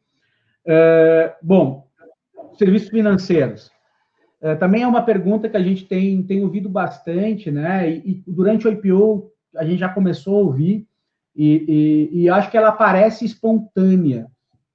[0.66, 1.88] É, bom,
[2.58, 3.72] serviços financeiros.
[4.42, 7.90] É, também é uma pergunta que a gente tem, tem ouvido bastante, né?
[7.90, 10.88] E, e durante o IPO a gente já começou a ouvir,
[11.36, 14.28] e, e, e, acho que ela parece espontânea,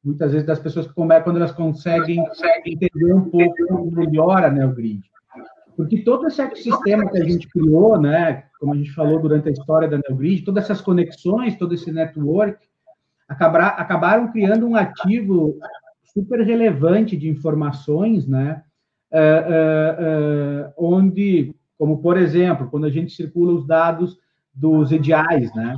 [0.05, 2.23] muitas vezes das pessoas que quando elas conseguem,
[2.67, 5.01] entender um pouco melhor a NeoGrid.
[5.75, 9.53] Porque todo esse ecossistema que a gente criou, né, como a gente falou durante a
[9.53, 12.59] história da NeoGrid, todas essas conexões, todo esse network,
[13.27, 15.59] acabar, acabaram criando um ativo
[16.13, 18.63] super relevante de informações, né,
[19.13, 24.19] uh, uh, uh, onde, como por exemplo, quando a gente circula os dados
[24.53, 25.75] dos ediais, né,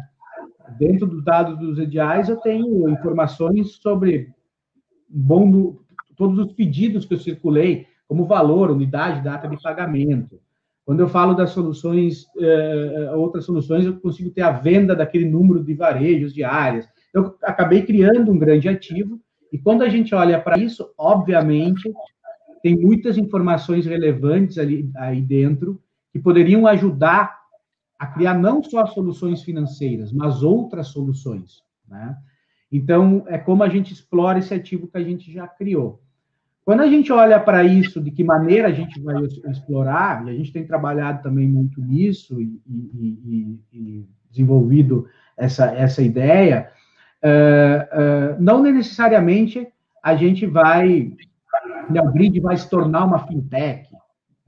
[0.79, 4.29] dentro dos dados dos ediais, eu tenho informações sobre
[5.09, 5.77] bom,
[6.17, 10.41] todos os pedidos que eu circulei, como valor, unidade, data de pagamento.
[10.85, 15.63] Quando eu falo das soluções, eh, outras soluções, eu consigo ter a venda daquele número
[15.63, 16.89] de varejos diárias.
[17.15, 19.21] Eu acabei criando um grande ativo,
[19.53, 21.93] e quando a gente olha para isso, obviamente,
[22.63, 25.81] tem muitas informações relevantes ali aí dentro
[26.13, 27.42] que poderiam ajudar
[28.03, 31.63] a criar não só soluções financeiras, mas outras soluções.
[31.89, 32.17] Né?
[32.71, 36.03] Então, é como a gente explora esse ativo que a gente já criou.
[36.65, 40.35] Quando a gente olha para isso, de que maneira a gente vai explorar, e a
[40.35, 46.73] gente tem trabalhado também muito nisso e, e, e, e desenvolvido essa, essa ideia,
[47.23, 49.69] uh, uh, não necessariamente
[50.03, 51.13] a gente vai,
[51.89, 53.89] o grid vai se tornar uma fintech,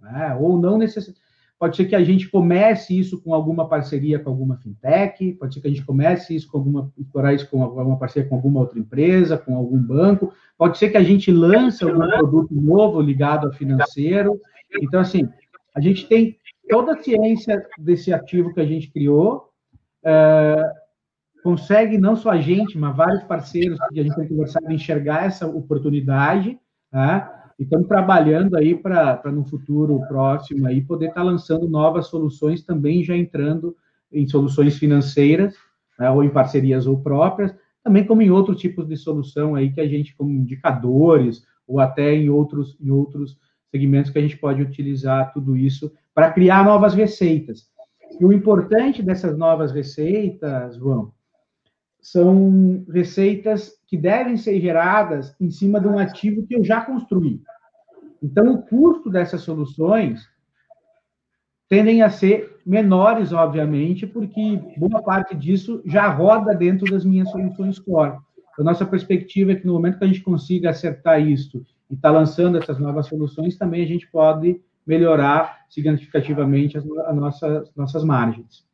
[0.00, 1.23] né, ou não necessariamente
[1.64, 5.62] Pode ser que a gente comece isso com alguma parceria com alguma fintech, pode ser
[5.62, 8.78] que a gente comece isso com alguma, explorar isso com alguma parceria com alguma outra
[8.78, 13.52] empresa, com algum banco, pode ser que a gente lance algum produto novo ligado ao
[13.54, 14.38] financeiro.
[14.82, 15.26] Então, assim,
[15.74, 16.36] a gente tem
[16.68, 19.48] toda a ciência desse ativo que a gente criou,
[20.04, 20.70] é,
[21.42, 25.46] consegue não só a gente, mas vários parceiros que a gente tem conversado enxergar essa
[25.46, 26.60] oportunidade,
[26.92, 27.26] né?
[27.58, 33.04] Estamos trabalhando aí para no futuro próximo aí poder estar tá lançando novas soluções também
[33.04, 33.76] já entrando
[34.12, 35.54] em soluções financeiras,
[35.98, 39.80] né, ou em parcerias ou próprias, também como em outros tipos de solução aí que
[39.80, 43.38] a gente como indicadores ou até em outros em outros
[43.70, 47.68] segmentos que a gente pode utilizar tudo isso para criar novas receitas.
[48.20, 51.12] E o importante dessas novas receitas, João,
[52.04, 57.40] são receitas que devem ser geradas em cima de um ativo que eu já construí.
[58.22, 60.28] Então, o custo dessas soluções
[61.66, 67.78] tendem a ser menores, obviamente, porque boa parte disso já roda dentro das minhas soluções
[67.78, 68.18] core.
[68.58, 72.10] A nossa perspectiva é que no momento que a gente consiga acertar isso e está
[72.10, 78.66] lançando essas novas soluções, também a gente pode melhorar significativamente as, as nossas, nossas margens.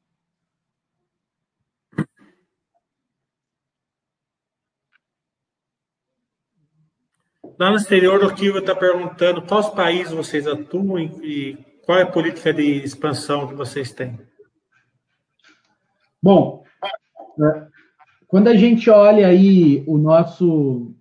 [7.60, 12.10] Lá no exterior, o Kiva está perguntando quais países vocês atuam e qual é a
[12.10, 14.18] política de expansão que vocês têm.
[16.22, 16.64] Bom,
[17.38, 17.66] é,
[18.26, 20.94] quando a gente olha aí o nosso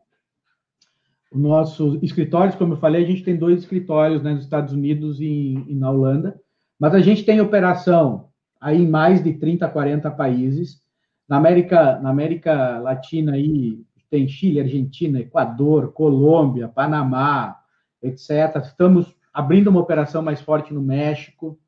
[1.32, 5.22] o nosso escritórios, como eu falei, a gente tem dois escritórios né, nos Estados Unidos
[5.22, 6.41] e, e na Holanda,
[6.78, 8.28] mas a gente tem operação
[8.60, 10.82] aí em mais de 30, 40 países.
[11.26, 13.80] Na América, na América Latina aí,
[14.10, 17.55] tem Chile, Argentina, Equador, Colômbia, Panamá,
[18.01, 18.55] etc.
[18.64, 21.60] Estamos abrindo uma operação mais forte no México,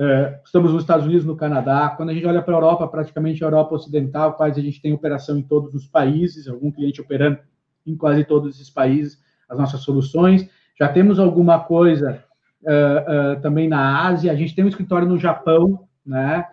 [0.00, 1.90] é, estamos nos Estados Unidos, no Canadá.
[1.96, 4.92] Quando a gente olha para a Europa, praticamente a Europa Ocidental, quase a gente tem
[4.92, 7.38] operação em todos os países, algum cliente operando
[7.84, 9.18] em quase todos esses países
[9.48, 10.48] as nossas soluções.
[10.78, 12.22] Já temos alguma coisa
[12.62, 16.46] uh, uh, também na Ásia, a gente tem um escritório no Japão, né,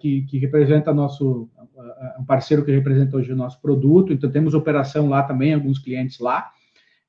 [0.00, 1.48] que, que representa nosso
[2.18, 6.18] um parceiro que representa hoje o nosso produto, então temos operação lá também, alguns clientes
[6.18, 6.50] lá.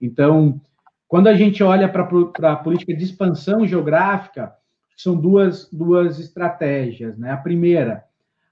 [0.02, 0.62] Então,
[1.08, 4.54] quando a gente olha para a política de expansão geográfica,
[4.98, 7.18] são duas, duas estratégias.
[7.18, 7.32] Né?
[7.32, 8.04] A primeira,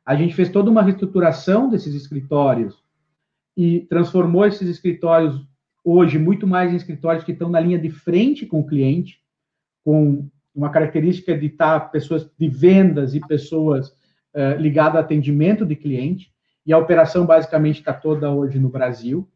[0.06, 2.84] a gente fez toda uma reestruturação desses escritórios
[3.56, 5.46] e transformou esses escritórios
[5.84, 9.20] hoje muito mais em escritórios que estão na linha de frente com o cliente,
[9.84, 13.90] com uma característica de estar pessoas de vendas e pessoas
[14.36, 16.31] uh, ligado a atendimento de cliente,
[16.66, 19.28] e a operação basicamente está toda hoje no Brasil.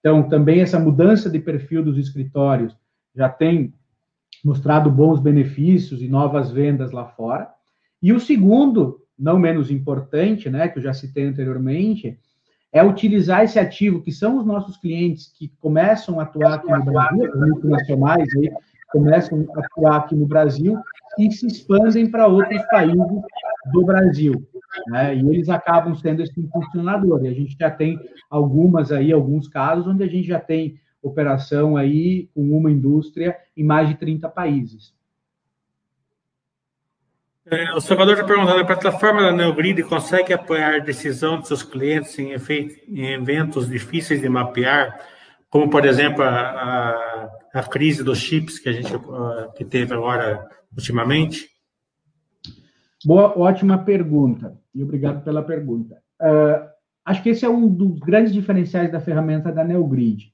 [0.00, 2.76] Então, também essa mudança de perfil dos escritórios
[3.14, 3.72] já tem
[4.44, 7.48] mostrado bons benefícios e novas vendas lá fora.
[8.02, 12.18] E o segundo, não menos importante, né, que eu já citei anteriormente,
[12.72, 16.84] é utilizar esse ativo, que são os nossos clientes que começam a atuar aqui no
[16.84, 18.50] Brasil, multinacionais aí,
[18.90, 20.78] começam a atuar aqui no Brasil
[21.18, 22.96] e se expandem para outros países
[23.72, 24.46] do Brasil.
[24.88, 25.16] Né?
[25.16, 27.24] E eles acabam sendo esse funcionador.
[27.24, 27.98] E a gente já tem
[28.30, 33.64] algumas aí, alguns casos, onde a gente já tem operação aí com uma indústria em
[33.64, 34.94] mais de 30 países.
[37.44, 41.62] É, o Salvador está perguntando, a plataforma da Neogrid consegue apoiar a decisão de seus
[41.62, 42.32] clientes em,
[42.88, 45.00] em eventos difíceis de mapear,
[45.50, 48.92] como, por exemplo, a, a, a crise dos chips que a gente
[49.56, 51.51] que teve agora ultimamente?
[53.04, 56.00] Boa, ótima pergunta, e obrigado pela pergunta.
[56.20, 56.68] Uh,
[57.04, 60.32] acho que esse é um dos grandes diferenciais da ferramenta da NeoGrid,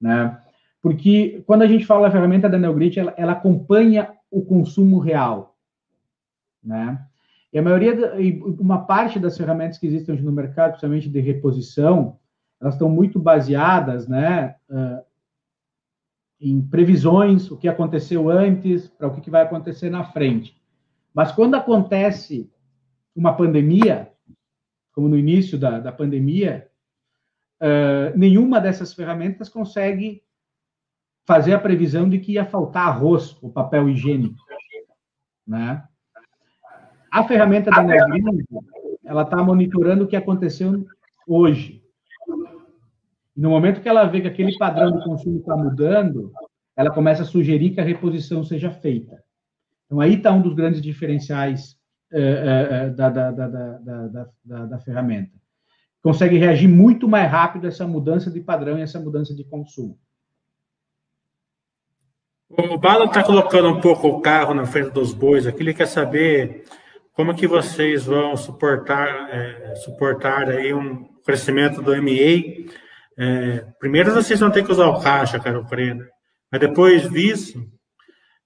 [0.00, 0.40] né?
[0.80, 5.56] Porque quando a gente fala da ferramenta da NeoGrid, ela, ela acompanha o consumo real,
[6.62, 7.00] né?
[7.52, 7.94] E a maioria,
[8.58, 12.18] uma parte das ferramentas que existem hoje no mercado, principalmente de reposição,
[12.60, 14.56] elas estão muito baseadas, né,
[16.40, 20.60] em previsões, o que aconteceu antes, para o que vai acontecer na frente.
[21.14, 22.50] Mas quando acontece
[23.14, 24.12] uma pandemia,
[24.92, 26.68] como no início da, da pandemia,
[27.62, 30.22] uh, nenhuma dessas ferramentas consegue
[31.24, 34.42] fazer a previsão de que ia faltar arroz ou papel higiênico,
[35.46, 35.82] né?
[37.10, 38.44] A ferramenta da Neogrid,
[39.04, 40.84] ela está monitorando o que aconteceu
[41.26, 41.82] hoje.
[43.36, 46.32] No momento que ela vê que aquele padrão de consumo está mudando,
[46.76, 49.23] ela começa a sugerir que a reposição seja feita.
[49.94, 51.76] Então, aí está um dos grandes diferenciais
[52.12, 55.30] uh, uh, da, da, da, da, da ferramenta.
[56.02, 59.96] Consegue reagir muito mais rápido a essa mudança de padrão e essa mudança de consumo.
[62.50, 65.62] O Bala está colocando um pouco o carro na frente dos bois aqui.
[65.62, 66.64] Ele quer saber
[67.12, 72.66] como que vocês vão suportar, é, suportar aí um crescimento do MA.
[73.16, 76.04] É, primeiro vocês vão ter que usar o caixa, Carol Prenda.
[76.50, 77.64] Mas depois disso,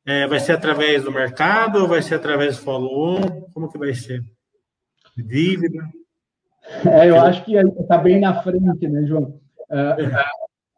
[0.09, 3.43] é, vai ser através do mercado ou vai ser através do follow-on?
[3.53, 4.23] Como que vai ser?
[5.15, 5.87] Dívida?
[6.87, 9.39] É, eu acho que está bem na frente, né, João?
[9.69, 10.09] Uh,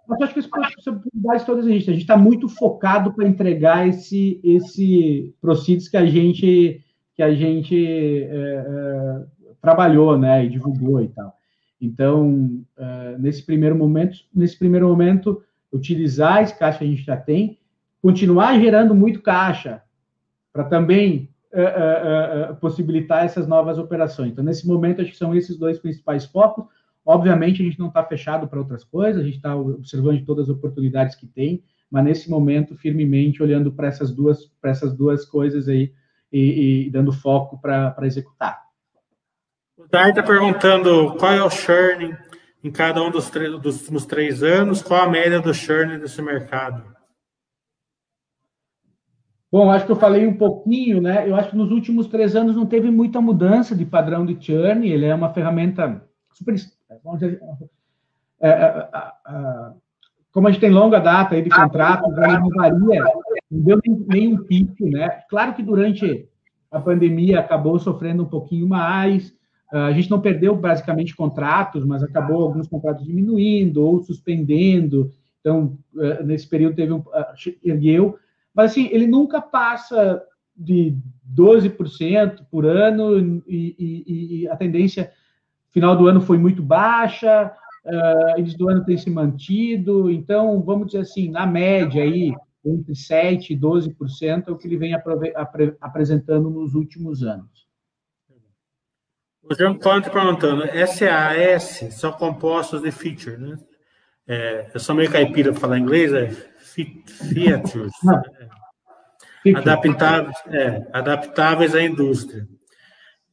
[0.08, 1.92] mas acho que as possibilidades todas existem.
[1.92, 7.32] A gente está muito focado para entregar esse, esse proceeds que a gente, que a
[7.32, 9.24] gente é, é,
[9.62, 11.36] trabalhou, né, e divulgou e tal.
[11.80, 12.60] Então,
[13.18, 15.40] nesse primeiro momento, nesse primeiro momento,
[15.72, 17.59] utilizar esse caixa que a gente já tem,
[18.02, 19.82] continuar gerando muito caixa
[20.52, 24.32] para também é, é, possibilitar essas novas operações.
[24.32, 26.66] Então, nesse momento, acho que são esses dois principais focos
[27.04, 30.56] Obviamente, a gente não está fechado para outras coisas, a gente está observando todas as
[30.56, 35.66] oportunidades que tem, mas nesse momento, firmemente olhando para essas duas, para essas duas coisas
[35.66, 35.92] aí
[36.32, 38.62] e, e dando foco para executar.
[39.76, 42.16] O Dai está perguntando qual é o churn
[42.62, 43.30] em cada um dos,
[43.60, 46.84] dos últimos três anos, qual a média do churn desse mercado?
[49.50, 51.28] Bom, acho que eu falei um pouquinho, né?
[51.28, 54.88] Eu acho que nos últimos três anos não teve muita mudança de padrão de churn,
[54.88, 56.54] ele é uma ferramenta super
[58.42, 58.88] é, é,
[59.28, 59.72] é,
[60.32, 63.04] como a gente tem longa data aí de contratos, não varia,
[63.50, 65.08] não deu nem, nem um pico, né?
[65.28, 66.28] Claro que durante
[66.70, 69.34] a pandemia acabou sofrendo um pouquinho mais,
[69.72, 75.10] a gente não perdeu basicamente contratos, mas acabou alguns contratos diminuindo ou suspendendo.
[75.40, 75.78] Então,
[76.24, 77.02] nesse período teve um
[77.64, 78.18] ergueu,
[78.54, 80.22] mas assim, ele nunca passa
[80.56, 80.96] de
[81.34, 85.10] 12% por ano e, e, e, a tendência
[85.70, 87.52] final do ano foi muito baixa,
[87.84, 92.34] uh, início do ano tem se mantido, então, vamos dizer assim, na média aí,
[92.64, 97.68] entre 7% e 12% é o que ele vem apre apresentando nos últimos anos.
[99.42, 103.58] O João está perguntando, SAS são compostos de feature, né?
[104.28, 107.92] É, eu sou meio caipira para falar inglês, é features.
[109.46, 112.46] É, adaptáveis, é, adaptáveis à indústria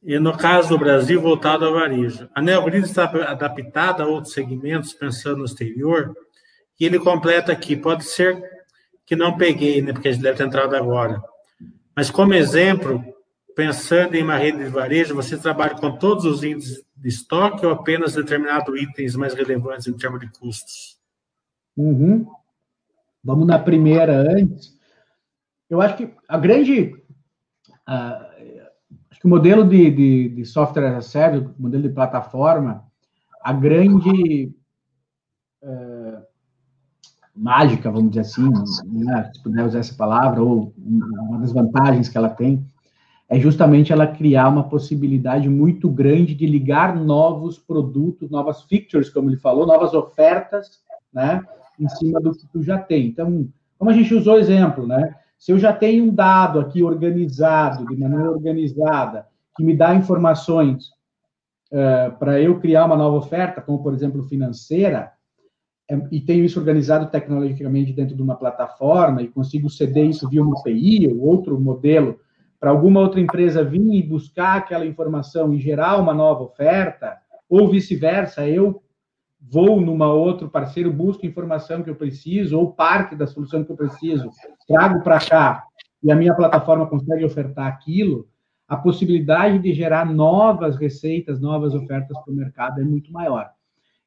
[0.02, 2.28] e no caso do Brasil, voltado ao varejo.
[2.34, 6.14] A Neogrid está adaptada a outros segmentos, pensando no exterior,
[6.78, 8.40] e ele completa aqui, pode ser
[9.04, 11.20] que não peguei, né, porque a gente deve ter entrado agora,
[11.96, 13.02] mas como exemplo,
[13.56, 17.72] pensando em uma rede de varejo, você trabalha com todos os índices de estoque ou
[17.72, 20.96] apenas determinados itens mais relevantes em termos de custos?
[21.76, 22.26] Uhum.
[23.28, 24.74] Vamos na primeira antes.
[25.68, 26.96] Eu acho que a grande...
[27.86, 32.86] Acho que o modelo de, de, de software as a service, o modelo de plataforma,
[33.42, 34.54] a grande
[35.62, 36.22] é,
[37.36, 38.50] mágica, vamos dizer assim,
[38.86, 42.64] né, se puder usar essa palavra, ou uma das vantagens que ela tem,
[43.28, 49.28] é justamente ela criar uma possibilidade muito grande de ligar novos produtos, novas features, como
[49.28, 50.80] ele falou, novas ofertas,
[51.12, 51.44] né,
[51.78, 53.06] em cima do que tu já tem.
[53.06, 53.48] Então,
[53.78, 57.86] como a gente usou o exemplo, né, se eu já tenho um dado aqui organizado,
[57.86, 59.26] de maneira organizada,
[59.56, 60.88] que me dá informações
[61.72, 65.12] uh, para eu criar uma nova oferta, como, por exemplo, financeira,
[65.90, 70.42] é, e tenho isso organizado tecnologicamente dentro de uma plataforma e consigo ceder isso via
[70.42, 72.20] uma API ou outro modelo
[72.60, 77.16] para alguma outra empresa vir e buscar aquela informação e gerar uma nova oferta,
[77.48, 78.82] ou vice-versa, eu
[79.50, 83.76] vou numa outro parceiro, busco informação que eu preciso, ou parte da solução que eu
[83.76, 84.30] preciso,
[84.66, 85.64] trago para cá,
[86.02, 88.28] e a minha plataforma consegue ofertar aquilo,
[88.68, 93.50] a possibilidade de gerar novas receitas, novas ofertas para o mercado é muito maior.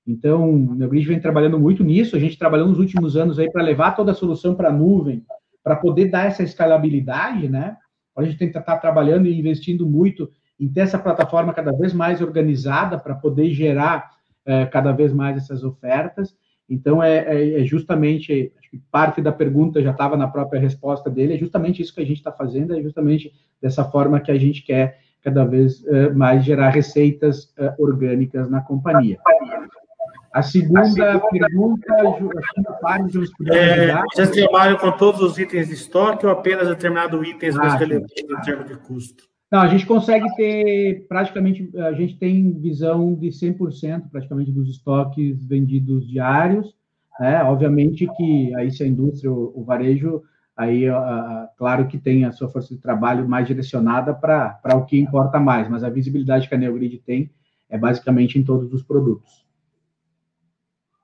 [0.06, 3.64] Então, o Neogrid vem trabalhando muito nisso, a gente trabalhou nos últimos anos aí para
[3.64, 5.26] levar toda a solução para a nuvem,
[5.64, 7.78] para poder dar essa escalabilidade, né?
[8.16, 10.30] A gente tem que estar trabalhando e investindo muito
[10.60, 14.12] em ter essa plataforma cada vez mais organizada para poder gerar
[14.46, 16.36] é, cada vez mais essas ofertas.
[16.70, 18.54] Então, é, é, é justamente,
[18.90, 22.18] parte da pergunta já estava na própria resposta dele, é justamente isso que a gente
[22.18, 26.70] está fazendo, é justamente dessa forma que a gente quer cada vez é, mais gerar
[26.70, 29.20] receitas é, orgânicas na companhia.
[30.34, 31.94] A segunda, a segunda pergunta,
[33.52, 37.78] é, vocês trabalham com todos os itens de estoque ou apenas determinados itens mais ah,
[37.78, 39.31] relevantes em termos de custo?
[39.52, 45.46] Não, a gente consegue ter praticamente, a gente tem visão de 100% praticamente dos estoques
[45.46, 46.74] vendidos diários,
[47.20, 47.44] né?
[47.44, 50.24] Obviamente que aí se a indústria, o, o varejo,
[50.56, 50.86] aí
[51.58, 55.68] claro que tem a sua força de trabalho mais direcionada para o que importa mais,
[55.68, 57.30] mas a visibilidade que a Neogrid tem
[57.70, 59.46] é basicamente em todos os produtos.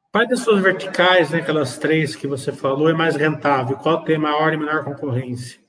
[0.10, 3.76] Quais das suas verticais, né, aquelas três que você falou, é mais rentável?
[3.76, 5.67] Qual tem maior e menor concorrência?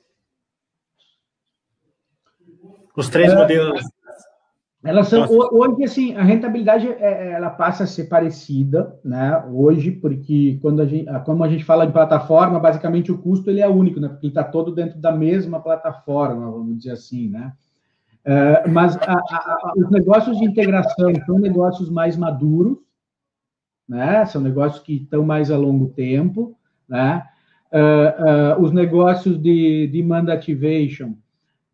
[2.99, 3.81] Os três é, modelos.
[4.85, 9.41] Elas são hoje assim a rentabilidade é, é, ela passa a ser parecida, né?
[9.53, 13.61] Hoje porque quando a gente como a gente fala de plataforma, basicamente o custo ele
[13.61, 14.09] é único, né?
[14.09, 17.53] Porque ele está todo dentro da mesma plataforma, vamos dizer assim, né?
[18.25, 22.79] É, mas a, a, os negócios de integração são negócios mais maduros,
[23.89, 24.27] né?
[24.27, 26.57] São negócios que estão mais a longo tempo,
[26.89, 27.23] né?
[27.71, 31.15] Uh, uh, os negócios de demand activation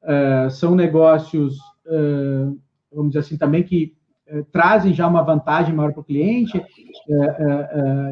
[0.04, 2.58] uh, são negócios, uh,
[2.92, 3.94] vamos dizer assim, também que
[4.30, 6.62] uh, trazem já uma vantagem maior para o cliente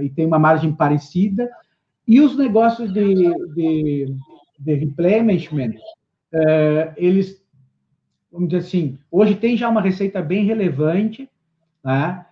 [0.03, 1.49] e tem uma margem parecida.
[2.07, 3.15] E os negócios de,
[3.55, 4.17] de,
[4.59, 5.75] de replenishment,
[6.97, 7.43] eles,
[8.31, 11.31] vamos dizer assim, hoje tem já uma receita bem relevante,
[11.83, 12.27] né?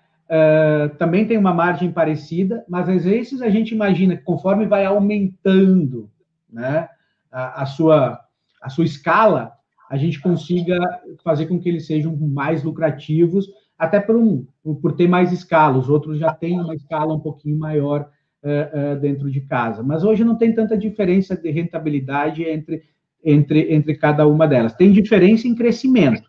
[0.99, 6.11] Também tem uma margem parecida, mas às vezes a gente imagina que conforme vai aumentando
[6.53, 6.89] né,
[7.31, 8.21] a, a, sua,
[8.61, 9.53] a sua escala,
[9.89, 10.79] a gente consiga
[11.25, 14.47] fazer com que eles sejam mais lucrativos, até por, um,
[14.81, 15.79] por ter mais escala.
[15.79, 18.09] Os outros já têm uma escala um pouquinho maior
[18.45, 19.83] uh, uh, dentro de casa.
[19.83, 22.83] Mas hoje não tem tanta diferença de rentabilidade entre,
[23.25, 24.75] entre, entre cada uma delas.
[24.75, 26.23] Tem diferença em crescimento.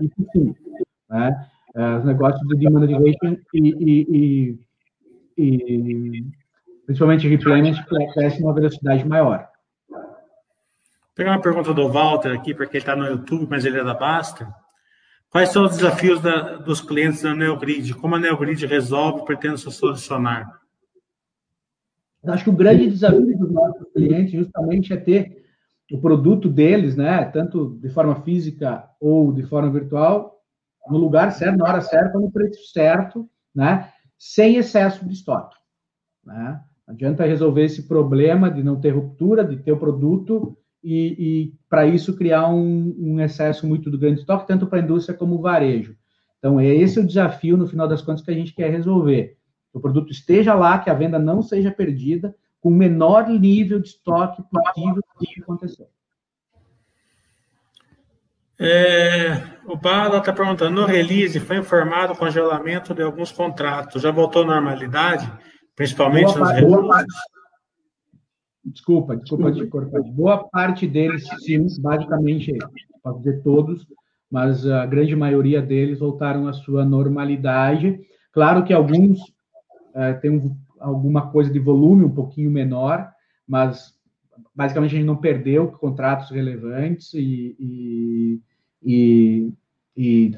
[0.00, 0.54] Isso sim.
[1.08, 1.46] Né?
[1.74, 4.58] Uh, os negócios de demand generation e, e,
[5.38, 6.24] e, e
[6.84, 9.48] principalmente replenishment crescem uma velocidade maior
[11.18, 13.92] pegar uma pergunta do Walter aqui, porque ele está no YouTube, mas ele é da
[13.92, 14.54] Basta.
[15.28, 17.92] Quais são os desafios da, dos clientes da NeoGrid?
[17.94, 20.48] Como a NeoGrid resolve, pretende se solucionar?
[22.24, 25.44] Acho que o grande desafio dos nossos clientes justamente é ter
[25.92, 30.40] o produto deles, né, tanto de forma física ou de forma virtual,
[30.88, 35.56] no lugar certo, na hora certa, no preço certo, né, sem excesso de estoque.
[36.24, 36.60] Né?
[36.86, 41.54] Não adianta resolver esse problema de não ter ruptura, de ter o produto e, e
[41.68, 45.36] para isso criar um, um, excesso muito grande de estoque, tanto para a indústria como
[45.36, 45.96] o varejo.
[46.38, 49.36] Então, é esse o desafio, no final das contas, que a gente quer resolver.
[49.72, 53.80] Que o produto esteja lá, que a venda não seja perdida, com o menor nível
[53.80, 55.88] de estoque possível que acontecer.
[58.60, 64.10] É, o Bala está perguntando, no release foi informado o congelamento de alguns contratos, já
[64.10, 65.30] voltou à normalidade,
[65.76, 67.06] principalmente boa nos?
[68.64, 70.02] Desculpa, desculpa te cortar.
[70.02, 72.52] Boa parte deles, sim, basicamente,
[73.02, 73.86] pode dizer todos,
[74.30, 78.00] mas a grande maioria deles voltaram à sua normalidade.
[78.32, 79.20] Claro que alguns
[79.94, 83.10] é, têm um, alguma coisa de volume um pouquinho menor,
[83.46, 83.96] mas
[84.54, 87.56] basicamente a gente não perdeu contratos relevantes e,
[88.82, 89.52] e,
[89.96, 90.36] e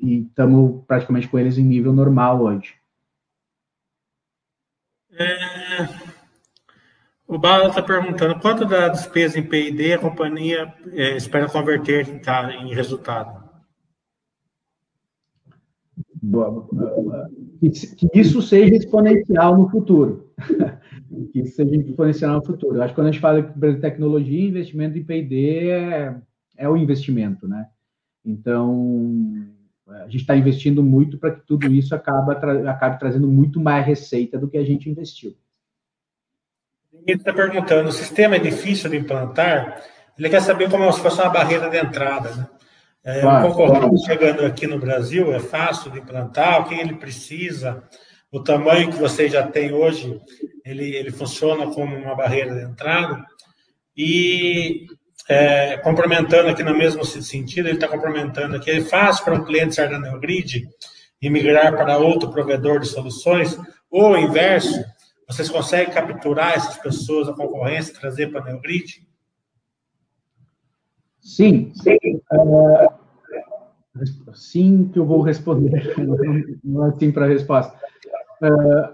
[0.00, 2.74] estamos praticamente com eles em nível normal hoje.
[5.14, 6.01] É,
[7.34, 12.18] o Bala está perguntando quanto da despesa em P&D a companhia é, espera converter em,
[12.18, 13.42] tá, em resultado?
[17.58, 20.30] Que isso seja exponencial no futuro.
[21.32, 22.76] que isso seja exponencial no futuro.
[22.76, 26.16] Eu acho que quando a gente fala de tecnologia, investimento em P&D é,
[26.56, 27.66] é o investimento, né?
[28.24, 29.48] Então,
[29.88, 32.32] a gente está investindo muito para que tudo isso acabe,
[32.68, 35.34] acabe trazendo muito mais receita do que a gente investiu.
[37.06, 39.82] Ele está perguntando: o sistema é difícil de implantar?
[40.18, 42.30] Ele quer saber como se fosse uma barreira de entrada.
[42.30, 42.46] Né?
[43.04, 43.98] É, claro, um concorrente claro.
[43.98, 47.82] chegando aqui no Brasil é fácil de implantar, o que ele precisa,
[48.30, 50.20] o tamanho que você já tem hoje,
[50.64, 53.24] ele, ele funciona como uma barreira de entrada.
[53.96, 54.86] E
[55.28, 59.74] é, complementando aqui no mesmo sentido, ele está complementando aqui, é fácil para um cliente
[59.74, 60.68] sair da NeoGrid
[61.20, 63.58] e migrar para outro provedor de soluções,
[63.90, 64.82] ou o inverso,
[65.32, 69.06] vocês conseguem capturar essas pessoas, a concorrência, trazer para a Neogrid?
[71.20, 71.72] Sim.
[71.74, 72.20] sim.
[72.32, 73.02] Uh,
[74.34, 75.94] Sim, que eu vou responder.
[76.64, 77.76] Não é assim para a resposta.
[78.40, 78.90] Uh,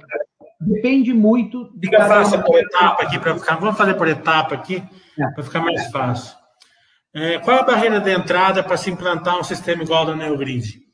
[0.61, 1.71] depende muito.
[1.79, 3.57] De fácil por etapa aqui para ficar.
[3.57, 4.83] Vamos fazer por etapa aqui
[5.19, 5.27] é.
[5.29, 6.37] para ficar mais fácil.
[7.15, 10.17] É, qual é a barreira de entrada para se implantar um sistema igual ao da
[10.17, 10.88] NeoGrid?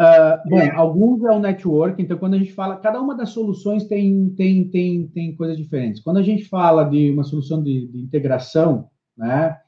[0.00, 3.84] Uh, bom, alguns é o network, então quando a gente fala, cada uma das soluções
[3.84, 6.00] tem, tem, tem, tem coisas diferentes.
[6.00, 9.58] Quando a gente fala de uma solução de, de integração, né,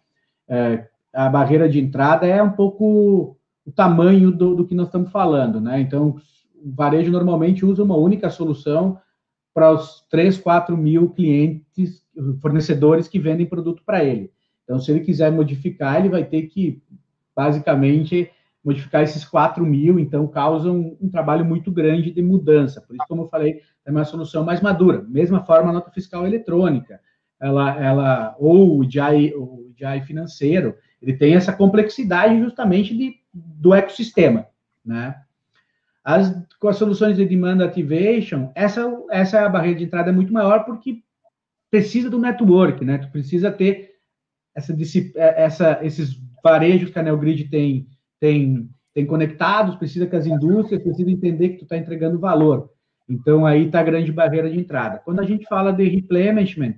[0.48, 5.10] é, a barreira de entrada é um pouco o tamanho do, do que nós estamos
[5.10, 5.80] falando, né?
[5.80, 6.16] Então,
[6.62, 8.98] o varejo normalmente usa uma única solução
[9.52, 12.04] para os 3, 4 mil clientes,
[12.40, 14.30] fornecedores que vendem produto para ele.
[14.64, 16.80] Então, se ele quiser modificar, ele vai ter que,
[17.34, 18.30] basicamente,
[18.64, 22.80] modificar esses 4 mil, então causa um, trabalho muito grande de mudança.
[22.80, 25.04] Por isso, como eu falei, é uma solução mais madura.
[25.08, 27.00] Mesma forma, a nota fiscal eletrônica,
[27.40, 33.72] ela, ela ou o DI, o DI financeiro, ele tem essa complexidade justamente de, do
[33.72, 34.46] ecossistema,
[34.84, 35.16] né?
[36.04, 40.32] As, com as soluções de demand activation, essa, essa é a barreira de entrada muito
[40.32, 41.02] maior porque
[41.70, 42.98] precisa do network, né?
[42.98, 43.94] Tu precisa ter
[44.54, 44.74] essa,
[45.16, 47.86] essa, esses varejos que a NeoGrid tem,
[48.20, 52.70] tem, tem conectados, precisa que as indústrias precisam entender que tu está entregando valor.
[53.08, 55.00] Então, aí está a grande barreira de entrada.
[55.04, 56.74] Quando a gente fala de replenishment,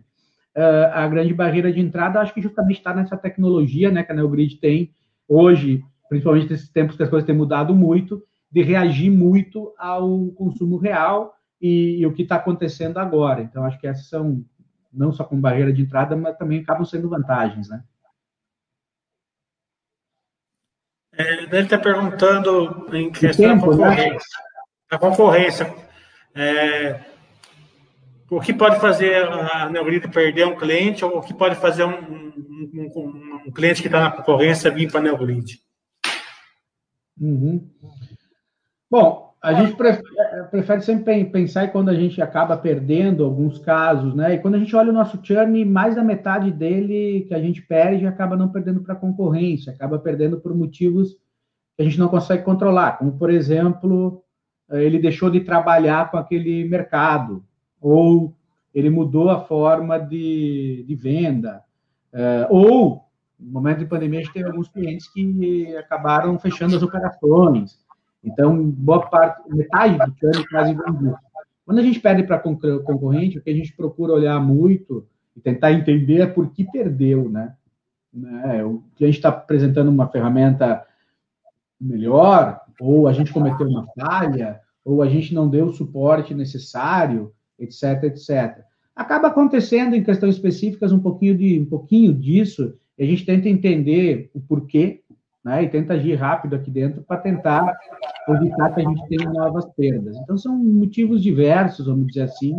[0.57, 4.15] uh, a grande barreira de entrada, acho que justamente está nessa tecnologia né, que a
[4.15, 4.91] NeoGrid tem
[5.29, 10.77] hoje, principalmente nesses tempos que as coisas têm mudado muito, de reagir muito ao consumo
[10.77, 13.43] real e, e o que está acontecendo agora.
[13.43, 14.45] Então, acho que essas são,
[14.93, 17.83] não só como barreira de entrada, mas também acabam sendo vantagens, né?
[21.15, 24.09] É, ele está perguntando em questão tempo, da concorrência.
[24.11, 24.61] Né?
[24.91, 25.75] A concorrência.
[26.35, 27.01] É,
[28.31, 31.91] o que pode fazer a Neogrid perder um cliente ou o que pode fazer um,
[31.91, 35.61] um, um, um cliente que está na concorrência vir para a Neogrid?
[37.21, 37.71] Uhum.
[38.91, 40.09] Bom, a gente prefere,
[40.51, 44.35] prefere, sempre pensar quando a gente acaba perdendo alguns casos, né?
[44.35, 47.61] E quando a gente olha o nosso churn, mais da metade dele que a gente
[47.61, 51.15] perde acaba não perdendo para a concorrência, acaba perdendo por motivos
[51.77, 54.23] que a gente não consegue controlar, como, por exemplo,
[54.71, 57.45] ele deixou de trabalhar com aquele mercado,
[57.81, 58.35] ou
[58.75, 61.63] ele mudou a forma de, de venda,
[62.13, 63.03] é, ou
[63.41, 67.82] no momento de pandemia a gente teve alguns clientes que acabaram fechando as operações.
[68.25, 71.17] Então, boa parte, metade do churn quase vendido.
[71.65, 75.07] Quando a gente perde para concorrente, o que a gente procura olhar muito
[75.37, 77.55] e tentar entender é por que perdeu, né?
[78.13, 78.65] né?
[78.65, 80.85] O gente está apresentando uma ferramenta
[81.81, 87.33] melhor, ou a gente cometeu uma falha, ou a gente não deu o suporte necessário,
[87.59, 88.65] etc, etc.
[88.95, 93.49] Acaba acontecendo em questões específicas um pouquinho de um pouquinho disso, e a gente tenta
[93.49, 95.03] entender o porquê,
[95.45, 97.77] né, e tenta agir rápido aqui dentro para tentar
[98.29, 100.17] evitar que a gente tenha novas perdas.
[100.17, 102.57] Então são motivos diversos, vamos dizer assim,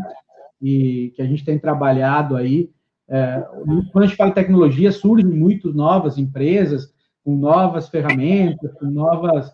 [0.61, 2.69] e que a gente tem trabalhado aí.
[3.10, 3.45] É,
[3.91, 9.52] quando a gente fala em tecnologia, surgem muitas novas empresas com novas ferramentas, com novas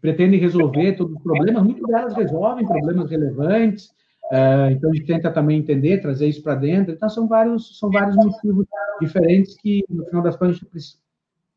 [0.00, 3.86] pretendem resolver todos os problemas, muitas delas resolvem problemas relevantes,
[4.32, 7.90] uh, então a gente tenta também entender, trazer isso para dentro, então são vários, são
[7.90, 8.66] vários motivos
[9.00, 10.96] diferentes que, no final das contas, a gente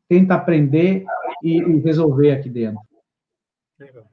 [0.08, 1.04] tenta aprender
[1.44, 2.80] e, e resolver aqui dentro.
[3.78, 4.04] Legal.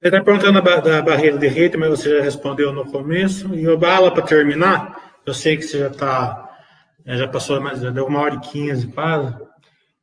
[0.00, 3.52] Você está perguntando da barreira de rede, mas você já respondeu no começo.
[3.54, 6.56] E o Bala, para terminar, eu sei que você já está,
[7.04, 9.36] já passou mais, já deu uma hora e quinze quase.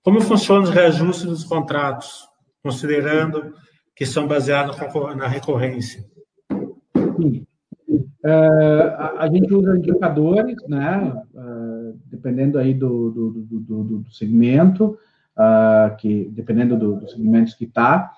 [0.03, 2.27] Como funcionam os reajustes dos contratos?
[2.65, 3.53] considerando
[3.95, 4.75] que são baseados
[5.15, 6.03] na recorrência?
[7.15, 7.45] Sim.
[7.87, 14.97] Uh, a gente usa indicadores, né, uh, dependendo aí do, do, do, do segmento,
[15.37, 18.11] uh, que, dependendo dos segmentos que está.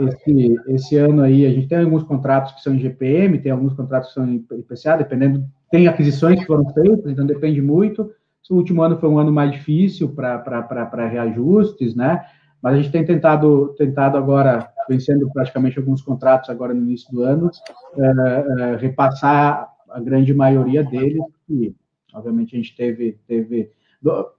[0.00, 3.74] esse, esse ano aí, a gente tem alguns contratos que são em GPM, tem alguns
[3.74, 8.10] contratos que são em IPCA, dependendo, tem aquisições que foram feitas, então depende muito.
[8.50, 12.24] O último ano foi um ano mais difícil para reajustes, né?
[12.60, 17.22] Mas a gente tem tentado, tentado agora, vencendo praticamente alguns contratos agora no início do
[17.22, 17.48] ano,
[17.96, 21.72] é, repassar a grande maioria deles, e
[22.12, 23.70] obviamente a gente teve, teve...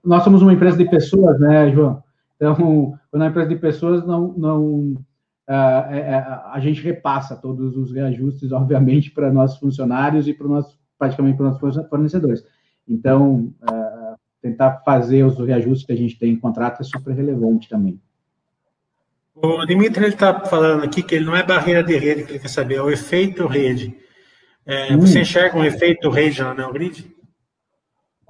[0.04, 2.02] Nós somos uma empresa de pessoas, né, João?
[2.36, 4.96] Então, quando é uma empresa de pessoas, não, não
[5.48, 6.14] é, é,
[6.52, 11.50] a gente repassa todos os reajustes, obviamente, para nossos funcionários e para nossos, praticamente para
[11.50, 12.44] nossos fornecedores.
[12.88, 17.68] Então, é, tentar fazer os reajustes que a gente tem em contrato é super relevante
[17.68, 18.00] também.
[19.34, 22.48] O Dimitri está falando aqui que ele não é barreira de rede que ele quer
[22.48, 23.96] saber, é o efeito rede.
[24.66, 25.00] É, hum.
[25.00, 27.10] Você enxerga um efeito rede na NeoGrid?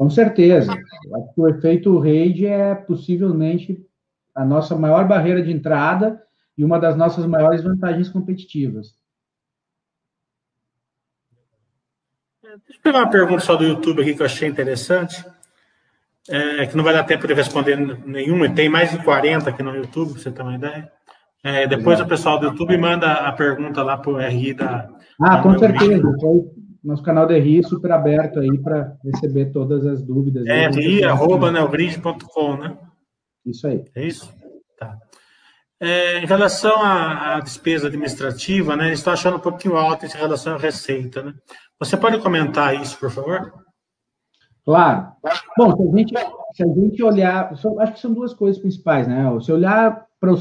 [0.02, 0.72] Com certeza.
[0.72, 3.80] Acho que o efeito rede é possivelmente
[4.34, 6.20] a nossa maior barreira de entrada
[6.58, 8.96] e uma das nossas maiores vantagens competitivas.
[12.42, 15.24] Deixa eu pegar uma pergunta só do YouTube aqui que eu achei interessante,
[16.28, 19.76] é, que não vai dar tempo de responder nenhuma, tem mais de 40 aqui no
[19.76, 20.90] YouTube, pra você ter uma ideia.
[21.44, 24.88] É, depois o pessoal do YouTube manda a pergunta lá para o RI da.
[25.20, 26.02] Ah, da com certeza.
[26.82, 30.46] Nosso canal do RI é super aberto aí para receber todas as dúvidas.
[30.46, 32.76] É, ri.neogrid.com, né?
[33.46, 33.84] Isso aí.
[33.94, 34.32] É isso?
[34.78, 34.98] Tá.
[35.80, 40.08] É, em relação à, à, despesa administrativa, né, eles estão achando um pouquinho alto em
[40.08, 41.34] relação à receita, né?
[41.78, 43.52] Você pode comentar isso, por favor?
[44.64, 45.08] Claro.
[45.58, 46.14] Bom, se a gente,
[46.54, 49.24] se a gente olhar, acho que são duas coisas principais, né?
[49.40, 50.32] Se olhar para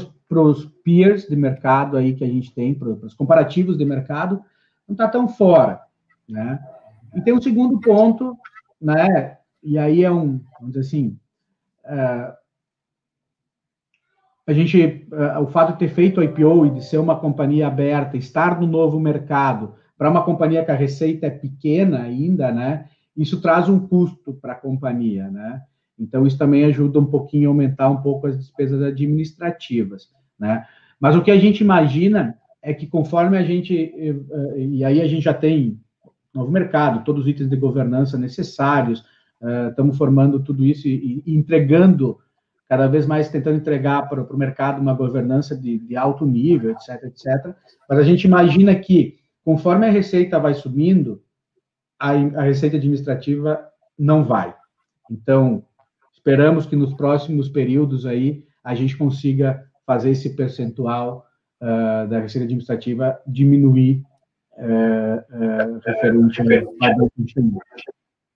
[0.42, 4.40] os peers de mercado aí que a gente tem, para os comparativos de mercado,
[4.86, 5.80] não está tão fora,
[6.28, 6.58] né?
[7.14, 8.36] E tem um segundo ponto,
[8.80, 9.38] né?
[9.62, 11.18] E aí é um, vamos dizer assim,
[11.84, 12.34] é,
[14.46, 17.66] a gente, é, o fato de ter feito o IPO e de ser uma companhia
[17.66, 22.86] aberta, estar no novo mercado, para uma companhia que a receita é pequena ainda, né?
[23.16, 25.62] Isso traz um custo para a companhia, né?
[25.98, 30.66] Então, isso também ajuda um pouquinho a aumentar um pouco as despesas administrativas, né?
[30.98, 33.72] Mas o que a gente imagina é que conforme a gente,
[34.56, 35.80] e aí a gente já tem
[36.34, 39.04] novo mercado, todos os itens de governança necessários,
[39.68, 42.18] estamos formando tudo isso e, entregando
[42.68, 47.04] cada vez mais tentando entregar para o mercado uma governança de, de, alto nível, etc,
[47.04, 47.54] etc.
[47.86, 51.22] Mas a gente imagina que, conforme a receita vai subindo,
[52.00, 53.60] a, a receita administrativa
[53.98, 54.54] não vai.
[55.10, 55.64] Então,
[56.14, 61.26] esperamos que nos próximos períodos aí a gente consiga fazer esse percentual
[61.60, 64.02] uh, da receita administrativa diminuir
[64.58, 66.46] uh, uh, referente ao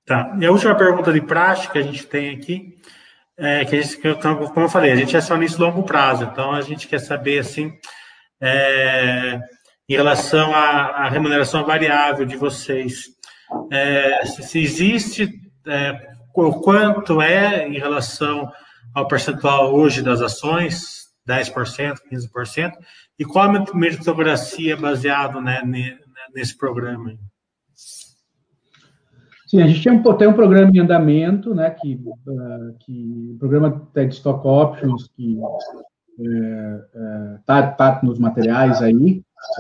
[0.04, 0.36] Tá.
[0.40, 2.76] E a última pergunta de prática que a gente tem aqui
[3.36, 6.60] é que, gente, como eu falei, a gente é só nisso longo prazo, então a
[6.60, 7.72] gente quer saber assim
[8.40, 9.40] é,
[9.88, 13.06] em relação à, à, remuneração variável de vocês,
[13.70, 15.28] é, se existe
[15.66, 18.50] é, o quanto é em relação
[18.94, 22.72] ao percentual hoje das ações, 10%, 15%,
[23.18, 25.62] e qual a meritocracia baseada né,
[26.34, 27.14] nesse programa?
[29.46, 33.88] Sim, a gente tem um, tem um programa em andamento, né, que, uh, que programa
[33.92, 35.38] TED Stock Options, que
[37.38, 38.92] está é, é, tá nos materiais aí,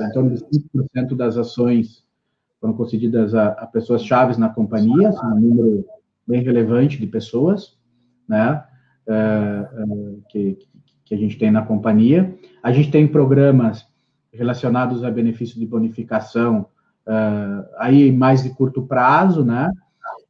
[0.00, 2.04] em torno de 5% das ações
[2.60, 5.86] foram concedidas a, a pessoas chaves na companhia, assim, um número
[6.26, 7.78] bem relevante de pessoas,
[8.28, 8.64] né,
[10.28, 10.58] que,
[11.04, 12.36] que a gente tem na companhia.
[12.60, 13.86] A gente tem programas
[14.36, 16.66] relacionados a benefício de bonificação,
[17.06, 19.70] uh, aí mais de curto prazo, né,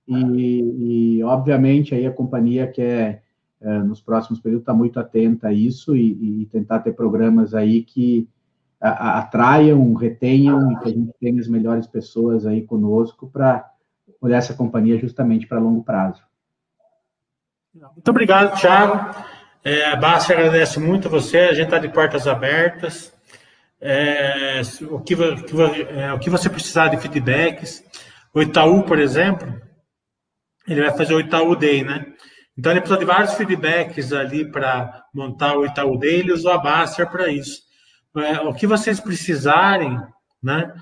[0.07, 3.25] e, e obviamente aí a companhia quer
[3.85, 7.83] nos próximos períodos estar tá muito atenta a isso e, e tentar ter programas aí
[7.83, 8.29] que
[8.81, 13.69] atraiam, retenham e que a gente tenha as melhores pessoas aí conosco para
[14.21, 16.23] olhar essa companhia justamente para longo prazo.
[17.75, 19.15] Muito obrigado, Thiago.
[19.65, 23.16] É, a Basta agradece muito a você, a gente está de portas abertas.
[23.81, 27.85] É, o, que, é, o que você precisar de feedbacks.
[28.35, 29.53] O Itaú, por exemplo,
[30.67, 32.07] ele vai fazer o Itaú Day, né?
[32.59, 36.59] Então ele precisa de vários feedbacks ali para montar o Itaú Day, ele usou a
[36.59, 37.67] Baster para isso
[38.21, 40.01] é, o que vocês precisarem,
[40.43, 40.73] né?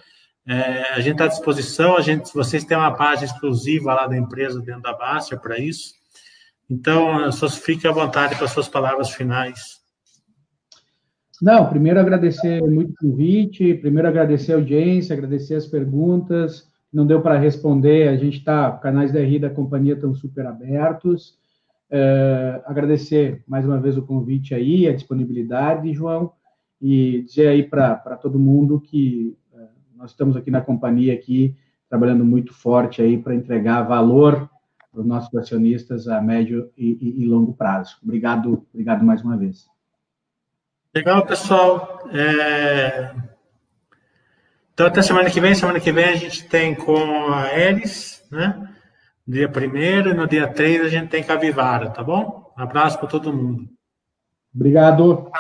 [0.47, 4.16] É, a gente está à disposição, a gente, vocês têm uma página exclusiva lá da
[4.16, 5.95] empresa dentro da Baster para isso.
[6.69, 9.81] Então, fique à vontade para suas palavras finais.
[11.43, 16.69] Não, primeiro agradecer muito o convite, primeiro agradecer a audiência, agradecer as perguntas.
[16.93, 21.39] Não deu para responder, a gente está, canais da RI da companhia estão super abertos.
[21.90, 26.32] É, agradecer mais uma vez o convite aí, a disponibilidade, João
[26.81, 31.56] e dizer aí para todo mundo que é, nós estamos aqui na companhia aqui
[31.89, 34.51] trabalhando muito forte aí para entregar valor
[34.93, 37.97] para os nossos acionistas a médio e, e, e, longo prazo.
[38.02, 39.73] Obrigado, obrigado mais uma vez.
[40.95, 42.09] Legal, pessoal.
[42.12, 43.11] É...
[44.73, 45.55] Então, até semana que vem.
[45.55, 48.69] Semana que vem a gente tem com a Elis, né?
[49.27, 52.53] Dia 1 e no dia 3 a gente tem com a Vivara, tá bom?
[52.57, 53.69] Um abraço para todo mundo.
[54.55, 55.31] Obrigado.